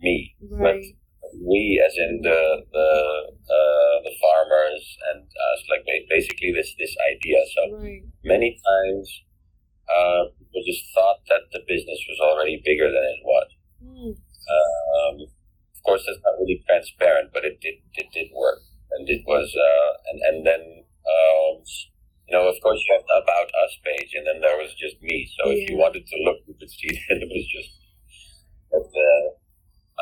me, 0.00 0.36
Right. 0.50 0.62
but 0.62 0.78
we, 1.42 1.82
as 1.84 1.94
in 1.98 2.20
the 2.22 2.40
the 2.72 2.90
uh, 3.56 3.94
the 4.06 4.14
farmers 4.22 4.84
and 5.12 5.22
us, 5.26 5.60
like 5.70 5.84
basically 6.08 6.52
this 6.52 6.74
this 6.78 6.94
idea. 7.12 7.38
So 7.54 7.76
Right. 7.76 8.02
many 8.24 8.58
times, 8.70 9.06
uh, 9.90 10.22
people 10.38 10.62
just 10.64 10.84
thought 10.94 11.20
that 11.28 11.50
the 11.52 11.60
business 11.66 12.00
was 12.08 12.18
already 12.20 12.62
bigger 12.64 12.86
than 12.90 13.04
it 13.16 13.22
was. 13.24 13.48
Mm. 13.82 14.14
Um, 14.54 15.16
of 15.74 15.80
course, 15.84 16.02
that's 16.06 16.22
not 16.24 16.38
really 16.38 16.62
transparent, 16.66 17.32
but 17.32 17.44
it 17.44 17.60
did 17.60 17.76
it 17.94 18.06
did 18.12 18.28
work, 18.34 18.62
and 18.92 19.08
it 19.08 19.22
was 19.26 19.48
uh, 19.56 19.90
and 20.10 20.18
and 20.28 20.46
then 20.46 20.62
um, 21.14 21.62
you 22.30 22.38
know, 22.38 22.46
of 22.48 22.54
course, 22.62 22.78
you 22.86 22.94
have 22.94 23.02
the 23.06 23.22
about 23.26 23.48
us 23.50 23.72
page, 23.84 24.14
and 24.14 24.24
then 24.26 24.40
there 24.40 24.56
was 24.56 24.72
just 24.74 25.02
me. 25.02 25.28
So 25.38 25.50
if 25.50 25.68
you 25.68 25.76
wanted 25.76 26.06
to 26.06 26.16
look, 26.24 26.38
you 26.46 26.54
could 26.54 26.70
see 26.70 26.88
that 27.08 27.18
it 27.18 27.28
was 27.28 27.46
just. 27.50 27.70
But 28.70 28.86
uh, 28.86 29.26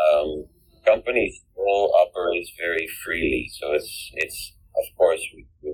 um, 0.05 0.45
company 0.85 1.33
still 1.33 1.95
operates 1.95 2.53
very 2.59 2.87
freely, 3.05 3.49
so 3.59 3.73
it's 3.73 4.11
it's 4.15 4.53
of 4.77 4.85
course 4.97 5.21
we, 5.35 5.47
we, 5.63 5.73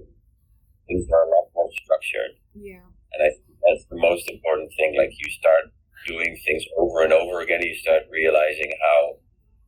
things 0.87 1.07
are 1.13 1.25
a 1.27 1.31
lot 1.31 1.51
more 1.55 1.69
structured, 1.83 2.39
Yeah. 2.55 2.87
and 3.13 3.21
I 3.23 3.31
think 3.35 3.59
that's 3.67 3.85
the 3.91 3.99
most 3.99 4.31
important 4.31 4.71
thing. 4.79 4.95
Like 4.97 5.11
you 5.11 5.31
start 5.33 5.75
doing 6.07 6.39
things 6.47 6.63
over 6.79 7.03
and 7.03 7.13
over 7.13 7.41
again, 7.41 7.63
you 7.63 7.75
start 7.75 8.03
realizing 8.11 8.71
how 8.81 9.17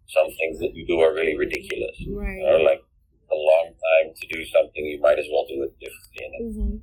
some 0.09 0.29
things 0.39 0.61
that 0.61 0.75
you 0.75 0.87
do 0.87 1.01
are 1.01 1.13
really 1.13 1.37
ridiculous. 1.37 1.97
Right. 2.09 2.39
You 2.39 2.47
know, 2.47 2.63
like 2.63 2.83
a 3.33 3.35
long 3.35 3.67
time 3.75 4.15
to 4.15 4.27
do 4.29 4.45
something, 4.47 4.85
you 4.87 5.01
might 5.01 5.19
as 5.19 5.27
well 5.33 5.47
do 5.49 5.63
it 5.65 5.75
differently. 5.81 6.23
And 6.27 6.35
it- 6.35 6.45
Mm-hmm. 6.47 6.77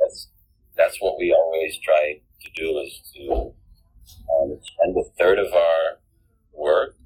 that's 0.00 0.28
that's 0.76 0.98
what 1.00 1.18
we 1.18 1.32
always 1.32 1.78
try 1.84 2.18
to 2.42 2.48
do 2.54 2.78
is 2.80 2.92
to 3.14 3.52
um, 4.34 4.58
spend 4.62 4.96
a 4.96 5.04
third 5.18 5.38
of 5.38 5.52
our 5.52 5.98
work 6.54 6.96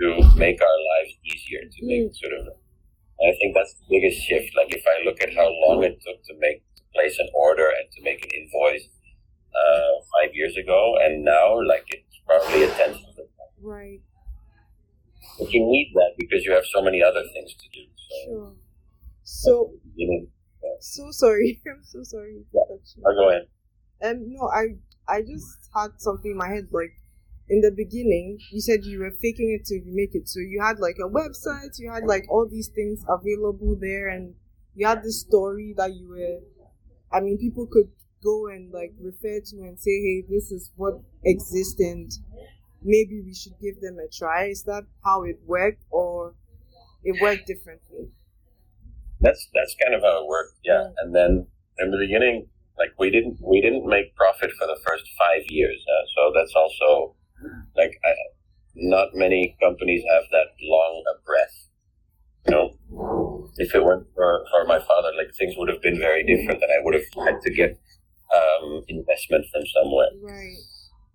to 0.00 0.08
make 0.36 0.60
our 0.62 0.78
lives 0.92 1.12
easier, 1.24 1.60
to 1.60 1.86
make 1.86 2.14
sort 2.14 2.32
of. 2.34 2.46
And 3.20 3.26
I 3.30 3.36
think 3.38 3.54
that's 3.54 3.74
the 3.74 3.86
biggest 4.08 4.26
shift. 4.26 4.56
Like 4.56 4.74
if 4.74 4.84
I 4.86 5.04
look 5.04 5.22
at 5.22 5.34
how 5.34 5.48
long 5.66 5.84
it 5.84 6.00
took 6.04 6.22
to 6.24 6.34
make 6.38 6.62
to 6.76 6.82
place 6.94 7.18
an 7.18 7.28
order 7.34 7.66
and 7.68 7.90
to 7.92 8.02
make 8.02 8.24
an 8.24 8.30
invoice 8.30 8.88
uh, 9.54 10.02
five 10.12 10.34
years 10.34 10.56
ago, 10.56 10.96
and 11.00 11.24
now 11.24 11.60
like 11.66 11.84
it's 11.88 12.20
probably 12.26 12.64
a 12.64 12.68
tenth 12.68 12.96
of 12.96 13.16
the 13.16 13.22
time. 13.22 13.54
Right. 13.62 14.00
But 15.38 15.52
you 15.52 15.60
need 15.60 15.92
that 15.94 16.12
because 16.18 16.44
you 16.44 16.52
have 16.52 16.64
so 16.66 16.82
many 16.82 17.02
other 17.02 17.22
things 17.32 17.54
to 17.54 17.68
do. 17.72 17.86
So, 17.96 18.24
Sure. 18.24 18.52
So 19.22 19.72
you 19.94 20.08
know, 20.08 20.76
so 20.80 21.10
sorry. 21.10 21.60
I'm 21.66 21.84
so 21.84 22.02
sorry. 22.02 22.44
Yeah. 22.52 22.76
I'll 23.06 23.14
go 23.14 23.30
ahead. 23.30 23.46
Um, 24.02 24.32
no, 24.32 24.48
I 24.48 24.76
I 25.08 25.22
just 25.22 25.70
had 25.74 25.90
something 25.98 26.32
in 26.32 26.36
my 26.36 26.48
head. 26.48 26.68
Like 26.70 26.94
in 27.48 27.60
the 27.60 27.70
beginning, 27.70 28.38
you 28.50 28.60
said 28.60 28.84
you 28.84 29.00
were 29.00 29.10
faking 29.10 29.56
it 29.58 29.66
till 29.66 29.78
you 29.78 29.94
make 29.94 30.14
it. 30.14 30.28
So 30.28 30.40
you 30.40 30.60
had 30.60 30.78
like 30.78 30.96
a 30.98 31.08
website, 31.08 31.78
you 31.78 31.90
had 31.90 32.04
like 32.04 32.26
all 32.28 32.46
these 32.46 32.68
things 32.68 33.04
available 33.08 33.76
there, 33.80 34.08
and 34.08 34.34
you 34.74 34.86
had 34.86 35.02
this 35.02 35.20
story 35.20 35.74
that 35.76 35.94
you 35.94 36.08
were. 36.08 36.40
I 37.10 37.20
mean, 37.20 37.38
people 37.38 37.66
could 37.66 37.90
go 38.22 38.48
and 38.48 38.72
like 38.72 38.92
refer 39.00 39.40
to 39.40 39.56
and 39.60 39.78
say, 39.78 39.90
"Hey, 39.90 40.24
this 40.28 40.52
is 40.52 40.70
what 40.76 41.00
exists," 41.24 41.80
and 41.80 42.10
maybe 42.82 43.22
we 43.24 43.34
should 43.34 43.58
give 43.60 43.80
them 43.80 43.98
a 43.98 44.08
try. 44.08 44.46
Is 44.46 44.64
that 44.64 44.84
how 45.02 45.22
it 45.22 45.40
worked, 45.46 45.84
or 45.90 46.34
it 47.02 47.20
worked 47.22 47.46
differently? 47.46 48.08
That's 49.20 49.48
that's 49.54 49.74
kind 49.82 49.94
of 49.94 50.02
how 50.02 50.22
it 50.22 50.28
worked, 50.28 50.58
yeah. 50.64 50.82
Yeah. 50.82 50.90
And 50.98 51.14
then 51.14 51.46
in 51.78 51.90
the 51.90 51.98
beginning, 51.98 52.48
like 52.78 52.92
we 52.98 53.10
didn't 53.10 53.38
we 53.42 53.60
didn't 53.60 53.86
make 53.86 54.14
profit 54.14 54.50
for 54.52 54.66
the 54.66 54.78
first 54.86 55.04
five 55.16 55.42
years, 55.48 55.84
uh, 55.88 56.04
so 56.14 56.32
that's 56.34 56.54
also 56.54 57.16
like 57.76 57.92
I, 58.04 58.10
not 58.74 59.08
many 59.14 59.56
companies 59.62 60.02
have 60.12 60.24
that 60.30 60.48
long 60.62 61.02
a 61.14 61.22
breath. 61.24 61.68
You 62.46 62.54
know, 62.54 63.48
if 63.56 63.74
it 63.74 63.84
weren't 63.84 64.06
for, 64.14 64.44
for 64.50 64.66
my 64.66 64.78
father, 64.78 65.10
like 65.16 65.34
things 65.36 65.54
would 65.56 65.68
have 65.68 65.82
been 65.82 65.98
very 65.98 66.24
different, 66.24 66.62
and 66.62 66.70
I 66.72 66.82
would 66.82 66.94
have 66.94 67.26
had 67.26 67.40
to 67.42 67.52
get 67.52 67.78
um, 68.34 68.82
investment 68.88 69.46
from 69.52 69.62
somewhere. 69.66 70.08
Right. 70.22 70.56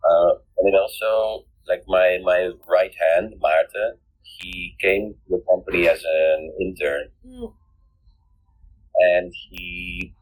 Uh, 0.04 0.36
and 0.58 0.68
then 0.68 0.80
also, 0.80 1.46
like 1.68 1.84
my, 1.88 2.20
my 2.24 2.52
right 2.68 2.94
hand, 2.94 3.36
Maarten, 3.42 3.98
he 4.22 4.76
came 4.82 5.14
to 5.14 5.38
the 5.38 5.44
company 5.50 5.88
as 5.88 6.04
an 6.04 6.54
intern 6.60 7.10
Mm, 7.26 7.54
and 8.96 9.34
he, 9.50 10.14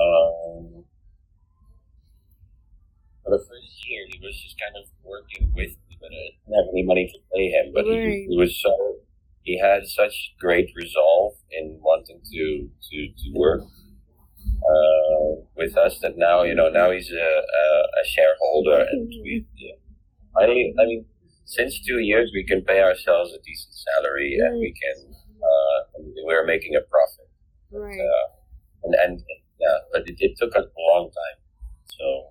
um, 0.00 0.84
for 3.30 3.38
the 3.38 3.44
first 3.46 3.88
year, 3.88 4.02
he 4.10 4.18
was 4.18 4.34
just 4.42 4.58
kind 4.58 4.74
of 4.74 4.90
working 5.04 5.52
with 5.54 5.70
me, 5.88 5.96
but 6.00 6.10
I 6.10 6.34
didn't 6.34 6.54
have 6.58 6.68
any 6.74 6.82
money 6.82 7.06
to 7.06 7.18
pay 7.34 7.46
him. 7.50 7.70
But 7.72 7.86
Right. 7.86 8.26
he, 8.26 8.26
he 8.30 8.36
was 8.36 8.58
so, 8.60 8.74
he 9.42 9.58
had 9.58 9.86
such 9.86 10.34
great 10.40 10.70
resolve 10.74 11.34
in 11.50 11.78
wanting 11.80 12.20
to, 12.32 12.68
to, 12.90 12.96
to 13.08 13.26
work 13.38 13.62
uh, 14.42 15.46
with 15.56 15.76
us 15.76 15.98
that 16.00 16.16
now, 16.16 16.42
you 16.42 16.54
know, 16.54 16.68
now 16.68 16.90
he's 16.90 17.10
a, 17.10 17.30
a, 17.62 17.64
a 18.02 18.04
shareholder 18.04 18.84
and 18.90 19.08
we, 19.22 19.46
yeah. 19.56 19.74
finally, 20.34 20.74
I 20.80 20.84
mean, 20.86 21.04
since 21.44 21.80
two 21.86 21.98
years, 22.00 22.30
we 22.34 22.44
can 22.44 22.62
pay 22.64 22.80
ourselves 22.82 23.32
a 23.32 23.38
decent 23.42 23.74
salary 23.74 24.36
and 24.40 24.58
we 24.58 24.72
can, 24.74 25.14
uh, 25.14 26.02
we're 26.24 26.46
making 26.46 26.74
a 26.76 26.80
profit. 26.90 27.28
right. 27.72 28.00
Uh, 28.00 28.26
and, 28.84 28.94
and 28.94 29.22
yeah, 29.60 29.78
but 29.92 30.08
it, 30.08 30.16
it 30.18 30.38
took 30.38 30.54
us 30.56 30.64
a 30.64 30.80
long 30.94 31.10
time. 31.10 31.38
So, 31.98 32.30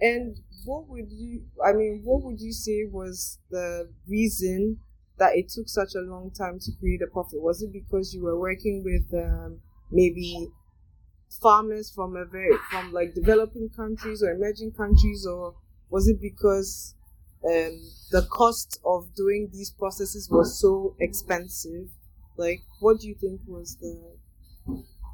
And 0.00 0.38
what 0.64 0.88
would 0.88 1.10
you, 1.10 1.44
I 1.64 1.72
mean, 1.72 2.02
what 2.04 2.22
would 2.22 2.40
you 2.40 2.52
say 2.52 2.84
was 2.90 3.38
the 3.50 3.90
reason 4.08 4.78
that 5.18 5.36
it 5.36 5.48
took 5.50 5.68
such 5.68 5.94
a 5.94 6.00
long 6.00 6.30
time 6.30 6.58
to 6.60 6.72
create 6.80 7.02
a 7.02 7.06
profit? 7.06 7.40
Was 7.40 7.62
it 7.62 7.72
because 7.72 8.14
you 8.14 8.22
were 8.22 8.38
working 8.38 8.82
with 8.84 9.12
um, 9.14 9.60
maybe 9.90 10.48
farmers 11.40 11.90
from 11.90 12.16
a 12.16 12.24
very, 12.24 12.56
from 12.70 12.92
like 12.92 13.14
developing 13.14 13.68
countries 13.70 14.22
or 14.22 14.30
emerging 14.32 14.72
countries, 14.72 15.26
or 15.26 15.54
was 15.90 16.08
it 16.08 16.20
because 16.20 16.94
um, 17.44 17.80
the 18.10 18.26
cost 18.30 18.80
of 18.84 19.14
doing 19.14 19.48
these 19.52 19.70
processes 19.70 20.28
was 20.30 20.58
so 20.60 20.96
expensive? 21.00 21.88
Like, 22.36 22.62
what 22.80 23.00
do 23.00 23.08
you 23.08 23.14
think 23.14 23.40
was 23.46 23.76
the. 23.76 24.16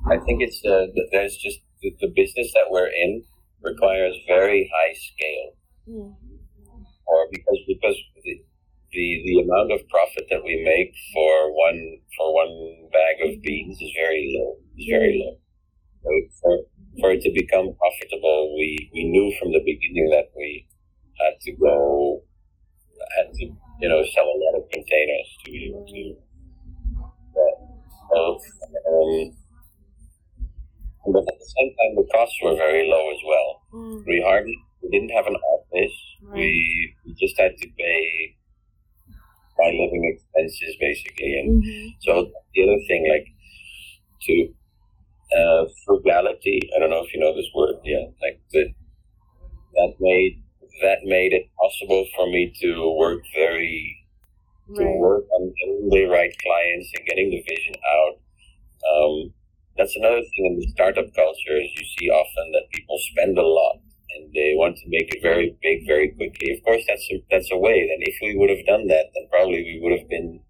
I 0.06 0.18
think 0.18 0.42
it's 0.42 0.64
uh, 0.64 0.86
there's 1.12 1.36
just 1.36 1.60
the, 1.82 1.94
the 2.00 2.08
business 2.14 2.52
that 2.54 2.66
we're 2.70 2.88
in 2.88 3.24
requires 3.62 4.16
very 4.26 4.70
high 4.74 4.94
scale, 4.94 5.50
Hmm, 5.86 6.12
or 7.06 7.28
because 7.30 7.60
because 7.68 7.96
the, 8.24 8.34
the 8.92 9.06
the 9.24 9.36
amount 9.44 9.72
of 9.72 9.86
profit 9.88 10.26
that 10.30 10.42
we 10.44 10.62
make 10.64 10.94
for 11.14 11.52
one 11.54 11.98
for 12.16 12.34
one 12.34 12.88
bag 12.92 13.16
of 13.28 13.42
beans 13.42 13.80
is 13.80 13.92
very 13.96 14.34
low. 14.36 14.56
Is 14.78 14.86
very 14.90 15.14
low. 15.22 15.36
So 16.04 16.10
for 16.40 16.52
for 17.00 17.10
it 17.12 17.22
to 17.22 17.32
become 17.34 17.74
profitable, 17.76 18.56
we 18.58 18.90
we 18.94 19.04
knew 19.04 19.32
from 19.38 19.52
the 19.52 19.60
beginning 19.64 20.10
that 20.10 20.30
we 20.36 20.66
had 21.20 21.40
to 21.42 21.52
go 21.52 22.22
had 23.16 23.32
to 23.34 23.44
you 23.80 23.88
know 23.88 24.02
sell 24.14 24.24
a 24.26 24.38
lot 24.44 24.58
of 24.58 24.70
containers 24.70 25.28
to 25.44 25.50
be 25.50 25.68
able 25.68 25.86
to. 25.86 26.16
Uh, 28.14 28.32
um, 28.32 29.35
at 31.46 31.54
the 31.54 31.54
same 31.58 31.70
time, 31.78 31.92
the 31.96 32.08
costs 32.12 32.36
were 32.42 32.56
very 32.56 32.88
low 32.88 33.10
as 33.10 33.20
well. 33.26 33.62
hmm, 33.72 33.98
We 34.06 34.22
hardly 34.22 34.56
we 34.82 34.90
didn't 34.90 35.10
have 35.10 35.26
an 35.26 35.36
office. 35.36 35.96
Right. 36.22 36.34
We 36.34 36.94
we 37.04 37.14
just 37.14 37.38
had 37.38 37.56
to 37.58 37.68
pay 37.78 38.36
my 39.58 39.66
living 39.70 40.04
expenses 40.14 40.76
basically, 40.80 41.38
and 41.40 41.62
mhm, 41.62 41.94
so 42.00 42.30
the 42.54 42.62
other 42.64 42.80
thing, 42.88 43.08
like 43.08 43.26
to 44.22 44.54
uh, 45.38 45.66
frugality. 45.86 46.60
I 46.76 46.80
don't 46.80 46.90
know 46.90 47.04
if 47.04 47.14
you 47.14 47.20
know 47.20 47.34
this 47.34 47.50
word. 47.54 47.76
Yeah, 47.84 48.06
like 48.22 48.40
the 48.52 48.74
that 49.74 49.94
made 50.00 50.42
that 50.82 50.98
made 51.04 51.32
it 51.32 51.48
possible 51.58 52.06
for 52.14 52.26
me 52.28 52.52
to 52.62 52.96
work 52.98 53.22
very 53.34 53.96
to 54.76 54.84
work 54.98 55.24
on 55.32 55.52
getting 55.58 55.90
the 55.90 56.04
right 56.06 56.34
clients 56.42 56.90
and 56.96 57.06
getting 57.06 57.30
the 57.30 57.42
vision 57.48 57.74
out. 57.96 58.14
Um, 58.90 59.34
that's 59.78 59.96
another 59.96 60.22
thing 60.22 60.44
in 60.50 60.58
the 60.60 60.68
startup 60.68 61.08
culture 61.14 61.56
is 61.56 61.70
you 61.76 61.86
see 61.98 62.08
often 62.10 62.52
that 62.52 62.70
people 62.72 62.98
spend 63.12 63.38
a 63.38 63.42
lot 63.46 63.76
and 64.16 64.32
they 64.32 64.54
want 64.56 64.76
to 64.76 64.84
make 64.88 65.14
it 65.14 65.20
very 65.22 65.56
big 65.62 65.86
very 65.86 66.08
quickly. 66.10 66.52
Of 66.56 66.62
course, 66.64 66.82
that's 66.88 67.06
a, 67.12 67.22
that's 67.30 67.50
a 67.52 67.58
way. 67.58 67.86
Then 67.88 68.00
if 68.02 68.16
we 68.22 68.36
would 68.36 68.50
have 68.50 68.64
done 68.66 68.86
that, 68.88 69.06
then 69.14 69.28
probably 69.30 69.62
we 69.62 69.80
would 69.82 69.98
have 69.98 70.08
been 70.08 70.40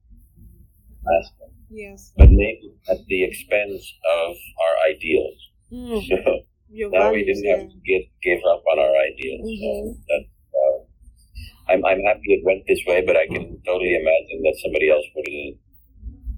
faster. 1.04 1.46
Yes. 1.70 2.12
But 2.16 2.30
maybe 2.30 2.74
at 2.88 2.98
the 3.06 3.24
expense 3.24 3.82
of 4.18 4.36
our 4.64 4.74
ideals. 4.90 5.38
Mm, 5.72 6.06
So 6.08 6.16
your 6.70 6.90
now 6.90 7.10
we 7.12 7.24
didn't 7.24 7.46
have 7.50 7.68
to 7.68 7.78
give 7.84 8.02
give 8.22 8.40
up 8.48 8.62
on 8.72 8.78
our 8.78 8.94
ideals. 9.10 9.48
So 9.60 9.68
Mhm. 9.70 10.06
that, 10.08 10.24
uh, 10.60 10.78
I'm 11.72 11.84
I'm 11.84 12.02
happy 12.02 12.34
it 12.38 12.44
went 12.44 12.62
this 12.66 12.82
way, 12.86 13.02
but 13.04 13.16
I 13.16 13.26
can 13.26 13.60
totally 13.66 13.94
imagine 13.94 14.42
that 14.44 14.56
somebody 14.62 14.88
else 14.90 15.06
would 15.14 15.28
have. 15.28 15.54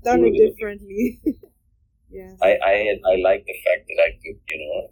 done 0.03 0.25
it 0.25 0.37
differently. 0.39 1.21
yes. 2.29 2.41
I, 2.43 2.51
I 2.63 2.75
I 3.13 3.17
like 3.23 3.45
the 3.47 3.57
fact 3.65 3.89
that 3.89 4.01
I 4.07 4.11
could 4.23 4.41
you 4.51 4.59
know 4.61 4.91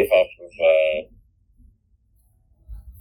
live 0.00 0.10
off 0.12 0.28
of 0.40 0.52
uh, 0.60 1.08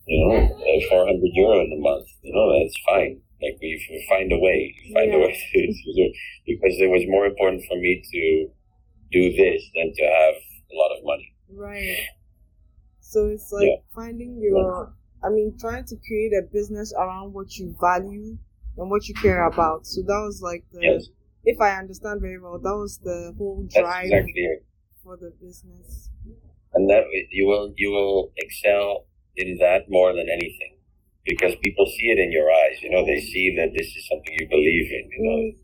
you 0.08 0.18
know 0.26 0.36
uh, 0.36 0.90
400 0.90 1.32
euro 1.34 1.62
in 1.62 1.72
a 1.74 1.82
month. 1.82 2.08
You 2.22 2.34
know 2.34 2.48
that's 2.60 2.78
fine. 2.88 3.22
Like 3.42 3.58
we, 3.62 4.06
find 4.10 4.32
a 4.32 4.38
way, 4.38 4.76
find 4.94 5.10
Yeah. 5.10 5.18
a 5.18 5.20
way 5.20 5.34
to, 5.54 6.14
because 6.46 6.76
it 6.80 6.90
was 6.90 7.04
more 7.08 7.26
important 7.26 7.64
for 7.68 7.76
me 7.78 8.04
to 8.12 8.50
do 9.12 9.34
this 9.34 9.64
than 9.76 9.94
to 9.96 10.04
have 10.04 10.36
a 10.36 10.76
lot 10.76 10.98
of 10.98 11.04
money. 11.04 11.36
Right. 11.50 12.08
So 13.02 13.28
it's 13.28 13.52
like 13.52 13.68
Yeah. 13.68 13.78
finding 13.94 14.42
your, 14.42 14.94
I 15.24 15.30
mean, 15.30 15.58
trying 15.60 15.86
to 15.86 15.96
create 15.98 16.34
a 16.34 16.44
business 16.44 16.94
around 16.94 17.34
what 17.34 17.58
you 17.58 17.76
value 17.80 18.38
and 18.78 18.90
what 18.90 19.08
you 19.08 19.16
care 19.16 19.46
about. 19.46 19.86
So 19.88 20.02
that 20.04 20.22
was 20.22 20.42
like 20.42 20.64
the, 20.72 20.82
Yes, 20.82 21.10
if 21.46 21.60
I 21.60 21.78
understand 21.78 22.22
very 22.22 22.40
well, 22.40 22.60
that 22.60 22.76
was 22.76 23.00
the 23.00 23.34
whole 23.38 23.66
drive 23.70 24.06
exactly 24.06 24.48
for 25.04 25.18
the 25.18 25.32
business. 25.42 26.10
and 26.74 26.90
that 26.90 27.04
you 27.32 27.46
will 27.48 27.74
you 27.76 27.90
will 27.92 28.32
excel 28.38 29.06
in 29.36 29.58
that 29.58 29.82
more 29.90 30.14
than 30.14 30.28
anything 30.30 30.74
because 31.26 31.54
people 31.64 31.86
see 31.86 32.08
it 32.14 32.20
in 32.20 32.32
your 32.32 32.48
eyes 32.52 32.78
you 32.84 32.90
know 32.90 33.06
they 33.06 33.20
see 33.20 33.56
that 33.58 33.70
this 33.78 33.88
is 33.98 34.08
something 34.08 34.34
you 34.40 34.48
believe 34.50 34.88
in 35.00 35.04
you 35.16 35.22
know 35.28 35.38
Mm. 35.42 35.56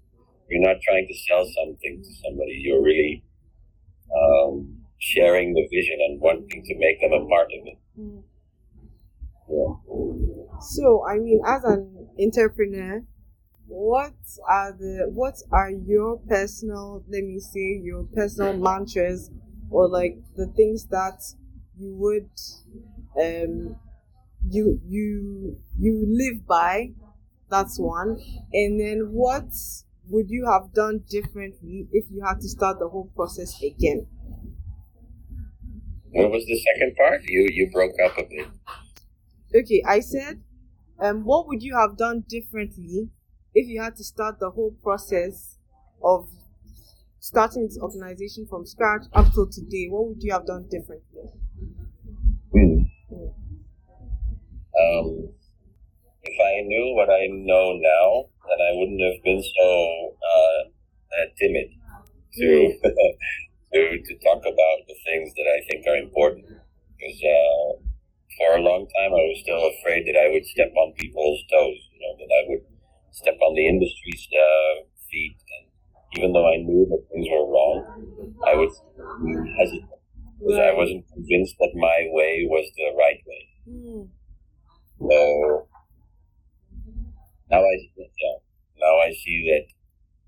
you're 0.50 0.68
not 0.72 0.80
trying 0.88 1.08
to 1.08 1.16
sell 1.28 1.44
something 1.60 2.02
to 2.06 2.12
somebody 2.24 2.54
you're 2.66 2.82
really 2.92 3.24
um, 4.20 4.54
sharing 5.00 5.54
the 5.54 5.66
vision 5.78 5.98
and 6.08 6.20
wanting 6.22 6.62
to 6.70 6.74
make 6.78 7.00
them 7.02 7.14
a 7.14 7.24
part 7.34 7.50
of 7.58 7.62
it 7.72 7.78
Mm. 8.00 8.24
yeah. 9.50 9.74
So, 10.60 11.06
I 11.08 11.20
mean, 11.20 11.40
as 11.46 11.64
an 11.64 12.10
entrepreneur, 12.20 13.04
what 13.68 14.14
are 14.48 14.72
the 14.72 15.10
what 15.14 15.36
are 15.52 15.70
your 15.70 16.20
personal, 16.28 17.04
let 17.08 17.24
me 17.24 17.40
say, 17.40 17.80
your 17.84 18.04
personal 18.16 18.58
mantras 18.58 19.30
or 19.70 19.88
like 19.90 20.18
the 20.36 20.48
things 20.56 20.88
that 20.88 21.22
you 21.78 21.94
would 21.96 22.30
um 23.22 23.76
you 24.50 24.80
you 24.88 25.58
you 25.80 26.06
live 26.08 26.46
by? 26.48 26.92
That's 27.50 27.80
one. 27.80 28.18
And 28.54 28.80
then 28.80 29.10
what 29.12 29.52
would 30.10 30.30
you 30.30 30.46
have 30.46 30.74
done 30.74 31.04
differently 31.10 31.88
if 31.92 32.06
you 32.12 32.24
had 32.26 32.40
to 32.42 32.50
start 32.50 32.80
the 32.80 32.88
whole 32.88 33.12
process 33.16 33.62
again? 33.62 34.08
what 36.12 36.32
was 36.32 36.46
the 36.46 36.58
second 36.58 36.96
part 36.96 37.22
you 37.28 37.48
you 37.52 37.70
broke 37.72 37.94
up 38.06 38.18
a 38.18 38.24
bit 38.24 38.48
Okay, 39.56 39.82
I 39.88 40.02
said, 40.02 40.42
um, 41.00 41.24
what 41.24 41.48
would 41.48 41.64
you 41.64 41.76
have 41.78 41.96
done 41.98 42.26
differently 42.28 43.10
if 43.58 43.68
you 43.68 43.82
had 43.82 43.96
to 43.96 44.04
start 44.04 44.40
the 44.40 44.52
whole 44.52 44.72
process 44.84 45.58
of 46.04 46.30
starting 47.20 47.66
this 47.68 47.80
organization 47.82 48.46
from 48.48 48.66
scratch 48.66 49.06
up 49.14 49.34
till 49.34 49.48
today? 49.48 49.88
What 49.90 50.08
would 50.08 50.22
you 50.22 50.32
have 50.32 50.46
done 50.46 50.68
differently? 50.70 51.26
Hmm. 52.54 52.86
Mm. 53.12 53.34
um, 54.78 55.30
if 56.22 56.38
I 56.38 56.62
knew 56.70 56.94
what 56.94 57.10
I 57.10 57.26
know 57.32 57.74
now, 57.82 58.30
then 58.46 58.60
I 58.62 58.72
wouldn't 58.78 59.02
have 59.02 59.24
been 59.24 59.42
so 59.42 59.70
uh, 60.22 60.62
uh, 61.18 61.26
timid 61.40 61.70
to 62.38 62.50
to 63.74 63.80
to 64.06 64.14
talk 64.22 64.42
about 64.46 64.78
the 64.88 64.98
things 65.04 65.34
that 65.34 65.48
I 65.50 65.60
think 65.68 65.82
are 65.88 65.98
important. 65.98 66.46
Because 66.94 67.22
uh, 67.26 67.70
for 68.38 68.58
a 68.58 68.62
long 68.62 68.86
time, 69.02 69.12
I 69.18 69.24
was 69.34 69.42
still 69.42 69.64
afraid 69.74 70.06
that 70.06 70.18
I 70.20 70.30
would 70.30 70.46
step 70.46 70.72
on 70.78 70.94
people's 70.94 71.42
toes. 71.50 71.82
You 71.94 72.00
know, 72.06 72.14
that 72.22 72.32
I 72.32 72.42
would 72.50 72.64
step 73.18 73.38
on 73.42 73.56
the 73.56 73.66
industry's 73.68 74.28
uh, 74.30 74.86
feet, 75.10 75.38
and 75.58 75.66
even 76.18 76.34
though 76.34 76.46
I 76.46 76.58
knew 76.58 76.86
that 76.90 77.02
things 77.10 77.28
were 77.34 77.50
wrong, 77.50 77.78
I 78.46 78.54
was 78.54 78.82
hesitant 79.58 79.90
because 80.38 80.60
I 80.60 80.74
wasn't 80.74 81.06
convinced 81.10 81.56
that 81.60 81.74
my 81.74 82.06
way 82.14 82.46
was 82.46 82.70
the 82.78 82.94
right 82.94 83.22
way. 83.26 83.44
Mm. 83.68 84.10
So 85.02 85.68
now 87.50 87.62
I 87.62 87.76
yeah, 87.98 88.38
now 88.78 88.94
I 89.02 89.12
see 89.12 89.38
that 89.50 89.66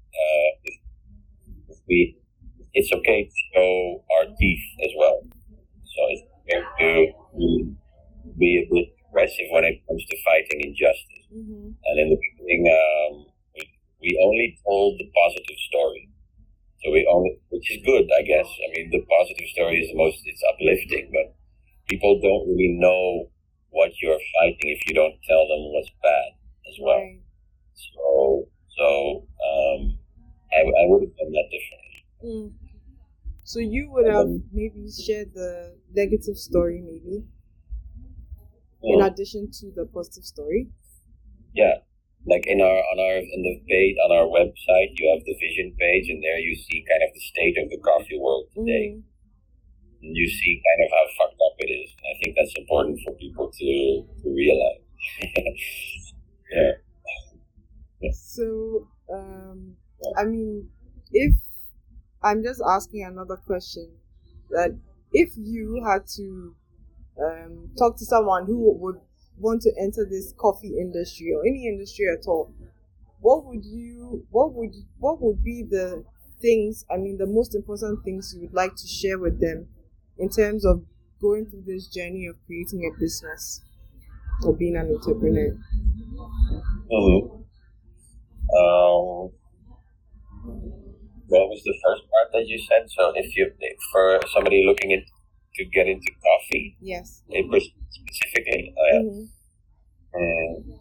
uh, 0.10 0.50
if, 0.64 0.76
if 1.70 1.78
we, 1.88 2.18
it's 2.74 2.92
okay 2.92 3.26
to 3.26 3.38
show 3.54 4.04
our 4.18 4.26
teeth 4.40 4.66
as 4.84 4.92
well. 4.98 5.22
So 5.84 6.02
it's 6.10 6.24
okay 6.42 6.62
to 6.80 7.38
be, 7.38 7.74
be 8.38 8.66
a 8.66 8.74
bit 8.74 8.99
aggressive 9.10 9.50
when 9.52 9.66
it 9.66 9.82
comes 9.88 10.06
to 10.06 10.16
fighting 10.24 10.62
injustice. 10.62 11.26
Mm-hmm. 11.34 11.74
And 11.74 11.96
in 12.00 12.10
the 12.10 12.20
beginning, 12.22 12.64
um, 12.70 13.26
we, 13.56 13.64
we 14.02 14.10
only 14.24 14.58
told 14.66 15.00
the 15.00 15.10
positive 15.10 15.60
story. 15.70 16.10
So 16.84 16.92
we 16.92 17.06
only, 17.12 17.38
which 17.50 17.70
is 17.72 17.84
good, 17.86 18.08
I 18.18 18.24
guess. 18.24 18.48
I 18.48 18.68
mean, 18.72 18.90
the 18.92 19.04
positive 19.10 19.48
story 19.52 19.82
is 19.84 19.92
the 19.92 19.98
most, 19.98 20.22
it's 20.24 20.42
uplifting, 20.54 21.12
but 21.12 21.36
people 21.90 22.22
don't 22.22 22.48
really 22.48 22.78
know 22.80 23.30
what 23.72 23.92
you're 24.02 24.20
fighting 24.40 24.70
if 24.72 24.80
you 24.88 24.96
don't 24.96 25.16
tell 25.28 25.44
them 25.48 25.74
what's 25.74 25.92
bad 26.02 26.30
as 26.70 26.78
well. 26.80 26.98
Right. 26.98 27.20
So, 27.76 28.48
so, 28.78 28.88
um, 29.44 29.98
I, 30.56 30.62
I 30.62 30.84
would 30.88 31.04
have 31.04 31.16
done 31.18 31.32
that 31.36 31.48
differently. 31.52 32.00
Mm. 32.24 32.54
So 33.44 33.60
you 33.60 33.90
would 33.92 34.08
have 34.08 34.30
maybe 34.54 34.90
shared 34.92 35.34
the 35.34 35.76
negative 35.94 36.38
story, 36.38 36.82
maybe 36.82 37.26
in 38.84 39.00
Mm. 39.00 39.08
addition 39.08 39.52
to 39.60 39.72
the 39.76 39.86
positive 39.86 40.24
story. 40.26 40.68
Yeah. 41.54 41.80
Like 42.26 42.46
in 42.48 42.60
our 42.62 42.80
on 42.92 42.98
our 43.00 43.18
in 43.18 43.42
the 43.48 43.56
page 43.68 43.96
on 44.06 44.12
our 44.12 44.28
website, 44.28 44.92
you 45.00 45.10
have 45.14 45.24
the 45.26 45.36
vision 45.40 45.74
page, 45.80 46.10
and 46.10 46.22
there 46.24 46.38
you 46.40 46.56
see 46.56 46.84
kind 46.90 47.02
of 47.04 47.14
the 47.14 47.20
state 47.22 47.58
of 47.58 47.70
the 47.70 47.78
coffee 47.78 48.18
world 48.20 48.46
today. 48.54 48.88
Mhm. 48.96 49.04
And 50.04 50.16
you 50.16 50.28
see 50.28 50.62
kind 50.68 50.82
of 50.86 50.90
how 50.96 51.06
fucked 51.18 51.40
up 51.48 51.56
it 51.60 51.72
is. 51.72 51.90
And 51.98 52.06
I 52.12 52.16
think 52.20 52.36
that's 52.38 52.56
important 52.58 53.00
for 53.04 53.14
people 53.14 53.48
to 53.52 53.72
to 54.22 54.28
realize. 54.30 54.84
yeah. 56.52 56.72
So, 58.12 58.88
um, 59.14 59.76
I 60.16 60.24
mean, 60.26 60.70
if 61.12 61.34
I'm 62.24 62.44
just 62.44 62.62
asking 62.66 63.04
another 63.06 63.36
question, 63.38 63.92
that 64.50 64.72
if 65.14 65.32
you 65.38 65.84
had 65.86 66.08
to 66.16 66.56
um, 67.24 67.70
talk 67.78 67.98
to 67.98 68.06
someone 68.06 68.46
who 68.46 68.72
would 68.80 69.00
want 69.38 69.62
to 69.62 69.72
enter 69.80 70.06
this 70.10 70.34
coffee 70.38 70.78
industry 70.80 71.34
or 71.34 71.42
any 71.46 71.68
industry 71.68 72.06
at 72.12 72.26
all, 72.28 72.54
what 73.22 73.46
would 73.46 73.64
you, 73.66 74.26
what 74.30 74.54
would, 74.54 74.74
what 74.98 75.22
would 75.22 75.44
be 75.44 75.64
the 75.70 76.04
things? 76.42 76.86
I 76.92 76.98
mean, 76.98 77.18
the 77.18 77.28
most 77.28 77.56
important 77.56 78.04
things 78.04 78.34
you 78.36 78.42
would 78.42 78.54
like 78.54 78.76
to 78.76 78.88
share 78.88 79.20
with 79.20 79.42
them 79.42 79.68
in 80.18 80.30
terms 80.30 80.66
of 80.66 80.84
going 81.22 81.46
through 81.46 81.64
this 81.66 81.88
journey 81.88 82.28
of 82.28 82.36
creating 82.46 82.90
a 82.90 83.00
business 83.00 83.62
or 84.44 84.54
being 84.56 84.76
an 84.76 84.94
entrepreneur. 84.96 85.58
Mm-hmm. 86.92 87.36
Um, 88.50 89.32
was 91.30 91.62
the 91.64 91.78
first 91.84 92.04
part 92.10 92.32
that 92.34 92.48
you 92.48 92.58
said? 92.70 92.90
So 92.90 93.12
if 93.16 93.36
you 93.36 93.52
for 93.92 94.20
somebody 94.34 94.64
looking 94.66 94.92
in, 94.92 95.04
to 95.60 95.66
get 95.66 95.88
into 95.88 96.12
coffee, 96.24 96.78
Yes. 96.82 97.22
specifically, 97.28 98.74
uh, 98.78 98.94
yeah. 98.94 99.02
Mhm. 99.02 99.30
Um, 100.16 100.80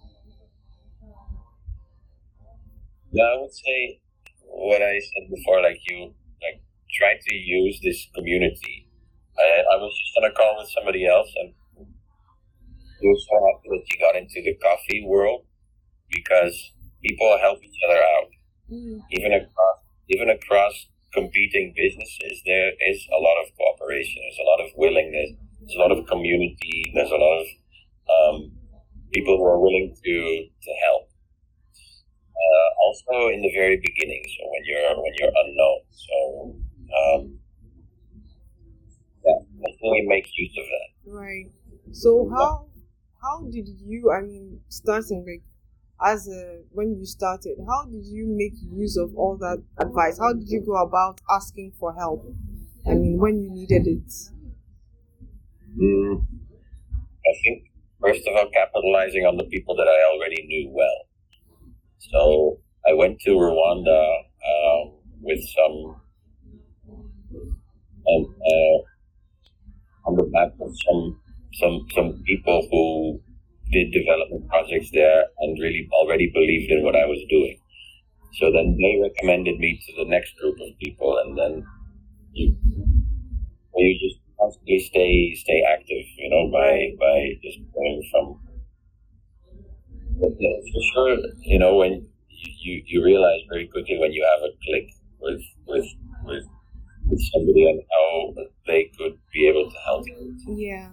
yeah, 3.13 3.25
I 3.25 3.37
would 3.41 3.53
say 3.53 4.01
what 4.45 4.81
I 4.83 4.99
said 5.01 5.31
before, 5.35 5.61
like 5.63 5.81
you, 5.89 6.15
like 6.43 6.63
try 6.99 7.15
to 7.21 7.35
use 7.35 7.81
this 7.83 8.07
community. 8.15 8.87
I, 9.39 9.63
I 9.73 9.77
was 9.77 9.93
just 10.03 10.17
on 10.19 10.31
a 10.31 10.35
call 10.35 10.57
with 10.59 10.69
somebody 10.71 11.07
else, 11.07 11.31
and 11.37 11.55
it 11.81 13.07
was 13.07 13.27
so 13.29 13.37
happy 13.47 13.69
that 13.71 13.85
you 13.93 13.99
got 14.01 14.17
into 14.17 14.43
the 14.43 14.55
coffee 14.63 15.05
world 15.07 15.45
because 16.11 16.55
people 17.03 17.39
help 17.41 17.63
each 17.63 17.81
other 17.89 18.01
out, 18.17 18.31
Mm. 18.71 19.01
even 19.13 19.33
across 19.33 19.79
even 20.11 20.29
across 20.31 20.87
competing 21.13 21.73
businesses. 21.77 22.43
There 22.45 22.73
is 22.91 22.99
a 23.13 23.21
lot 23.21 23.37
of 23.43 23.53
cooperation. 23.57 24.23
There's 24.23 24.43
a 24.45 24.49
lot 24.49 24.61
of 24.65 24.71
willingness. 24.77 25.31
There's 25.61 25.77
a 25.77 25.81
lot 25.81 25.93
of 25.93 26.07
community. 26.07 26.93
There's 26.95 27.11
a 27.11 27.17
lot 27.17 27.37
of 27.41 27.47
um, 28.09 28.53
people 29.13 29.37
who 29.37 29.45
are 29.45 29.61
willing 29.61 29.95
to 29.95 30.17
to 30.63 30.73
help. 30.85 31.09
Uh, 32.39 32.69
also, 32.87 33.29
in 33.35 33.43
the 33.43 33.53
very 33.53 33.77
beginning, 33.77 34.23
so 34.25 34.47
when 34.47 34.63
you're 34.65 35.03
when 35.03 35.13
you're 35.19 35.35
unknown, 35.35 35.81
so 35.91 36.17
um, 36.95 37.39
yeah, 39.25 39.39
definitely 39.61 40.05
make 40.07 40.27
use 40.37 40.55
of 40.57 40.65
that. 40.65 40.89
Right. 41.11 41.47
So 41.93 42.31
how 42.31 42.67
how 43.21 43.43
did 43.51 43.69
you 43.69 44.11
I 44.13 44.21
mean 44.23 44.61
starting 44.69 45.25
like 45.27 45.43
as 46.01 46.29
a 46.29 46.61
when 46.73 46.97
you 46.99 47.05
started, 47.07 47.59
how 47.67 47.85
did 47.85 48.07
you 48.07 48.27
make 48.27 48.55
use 48.73 48.97
of 48.97 49.15
all 49.17 49.37
that 49.39 49.63
advice? 49.79 50.19
How 50.19 50.33
did 50.33 50.49
you 50.49 50.61
go 50.61 50.77
about 50.77 51.21
asking 51.31 51.73
for 51.79 51.95
help? 51.95 52.25
I 52.87 52.95
mean 52.95 53.19
when 53.19 53.43
you 53.43 53.51
needed 53.51 53.87
it. 53.87 54.13
Mm, 55.77 56.25
I 57.27 57.33
think 57.45 57.71
first 58.01 58.27
of 58.27 58.35
all, 58.37 58.51
capitalizing 58.53 59.25
on 59.27 59.37
the 59.37 59.45
people 59.45 59.77
that 59.77 59.89
I 59.89 60.15
already 60.15 60.43
knew 60.47 60.71
well. 60.73 61.01
So 61.99 62.61
I 62.89 62.95
went 62.95 63.21
to 63.21 63.31
Rwanda 63.31 64.19
um, 64.47 64.95
with 65.21 65.41
some 65.55 66.01
um, 68.09 68.35
uh, 68.47 68.79
on 70.07 70.17
the 70.17 70.25
back 70.25 70.53
of 70.61 70.71
some 70.87 71.21
some 71.55 71.87
some 71.95 72.23
people 72.27 72.67
who 72.71 73.21
did 73.73 73.93
development 73.93 74.49
projects 74.49 74.91
there, 74.93 75.25
and 75.41 75.59
really 75.61 75.89
already 75.93 76.31
believed 76.33 76.71
in 76.71 76.83
what 76.83 76.97
I 76.97 77.07
was 77.07 77.19
doing. 77.29 77.59
So 78.35 78.53
then 78.53 78.77
they 78.81 79.01
recommended 79.03 79.59
me 79.59 79.81
to 79.87 80.05
the 80.05 80.11
next 80.11 80.37
group 80.39 80.57
of 80.61 80.79
people, 80.79 81.19
and 81.19 81.37
then 81.37 81.65
you 82.33 82.57
you 83.77 83.99
just 84.01 84.21
constantly 84.39 84.79
stay 84.81 85.35
stay 85.35 85.63
active, 85.63 86.05
you 86.17 86.31
know, 86.31 86.51
by 86.53 86.93
by 86.99 87.35
just 87.43 87.59
going 87.75 88.03
from. 88.11 88.41
But 90.21 90.33
for 90.37 90.83
sure, 90.95 91.17
you 91.41 91.59
know, 91.59 91.77
when 91.77 92.09
you 92.61 92.83
you 92.87 93.05
realize 93.05 93.41
very 93.49 93.67
quickly 93.69 93.99
when 93.99 94.13
you 94.13 94.25
have 94.25 94.43
a 94.43 94.53
click 94.65 94.91
with 95.21 95.43
with 95.67 95.87
with 96.25 96.45
with 97.07 97.21
somebody 97.33 97.69
and 97.69 97.83
how 97.91 98.35
they 98.67 98.91
could 98.99 99.19
be 99.33 99.49
able 99.49 99.71
to 99.71 99.77
help 99.87 100.07
you. 100.07 100.37
Yeah. 100.57 100.91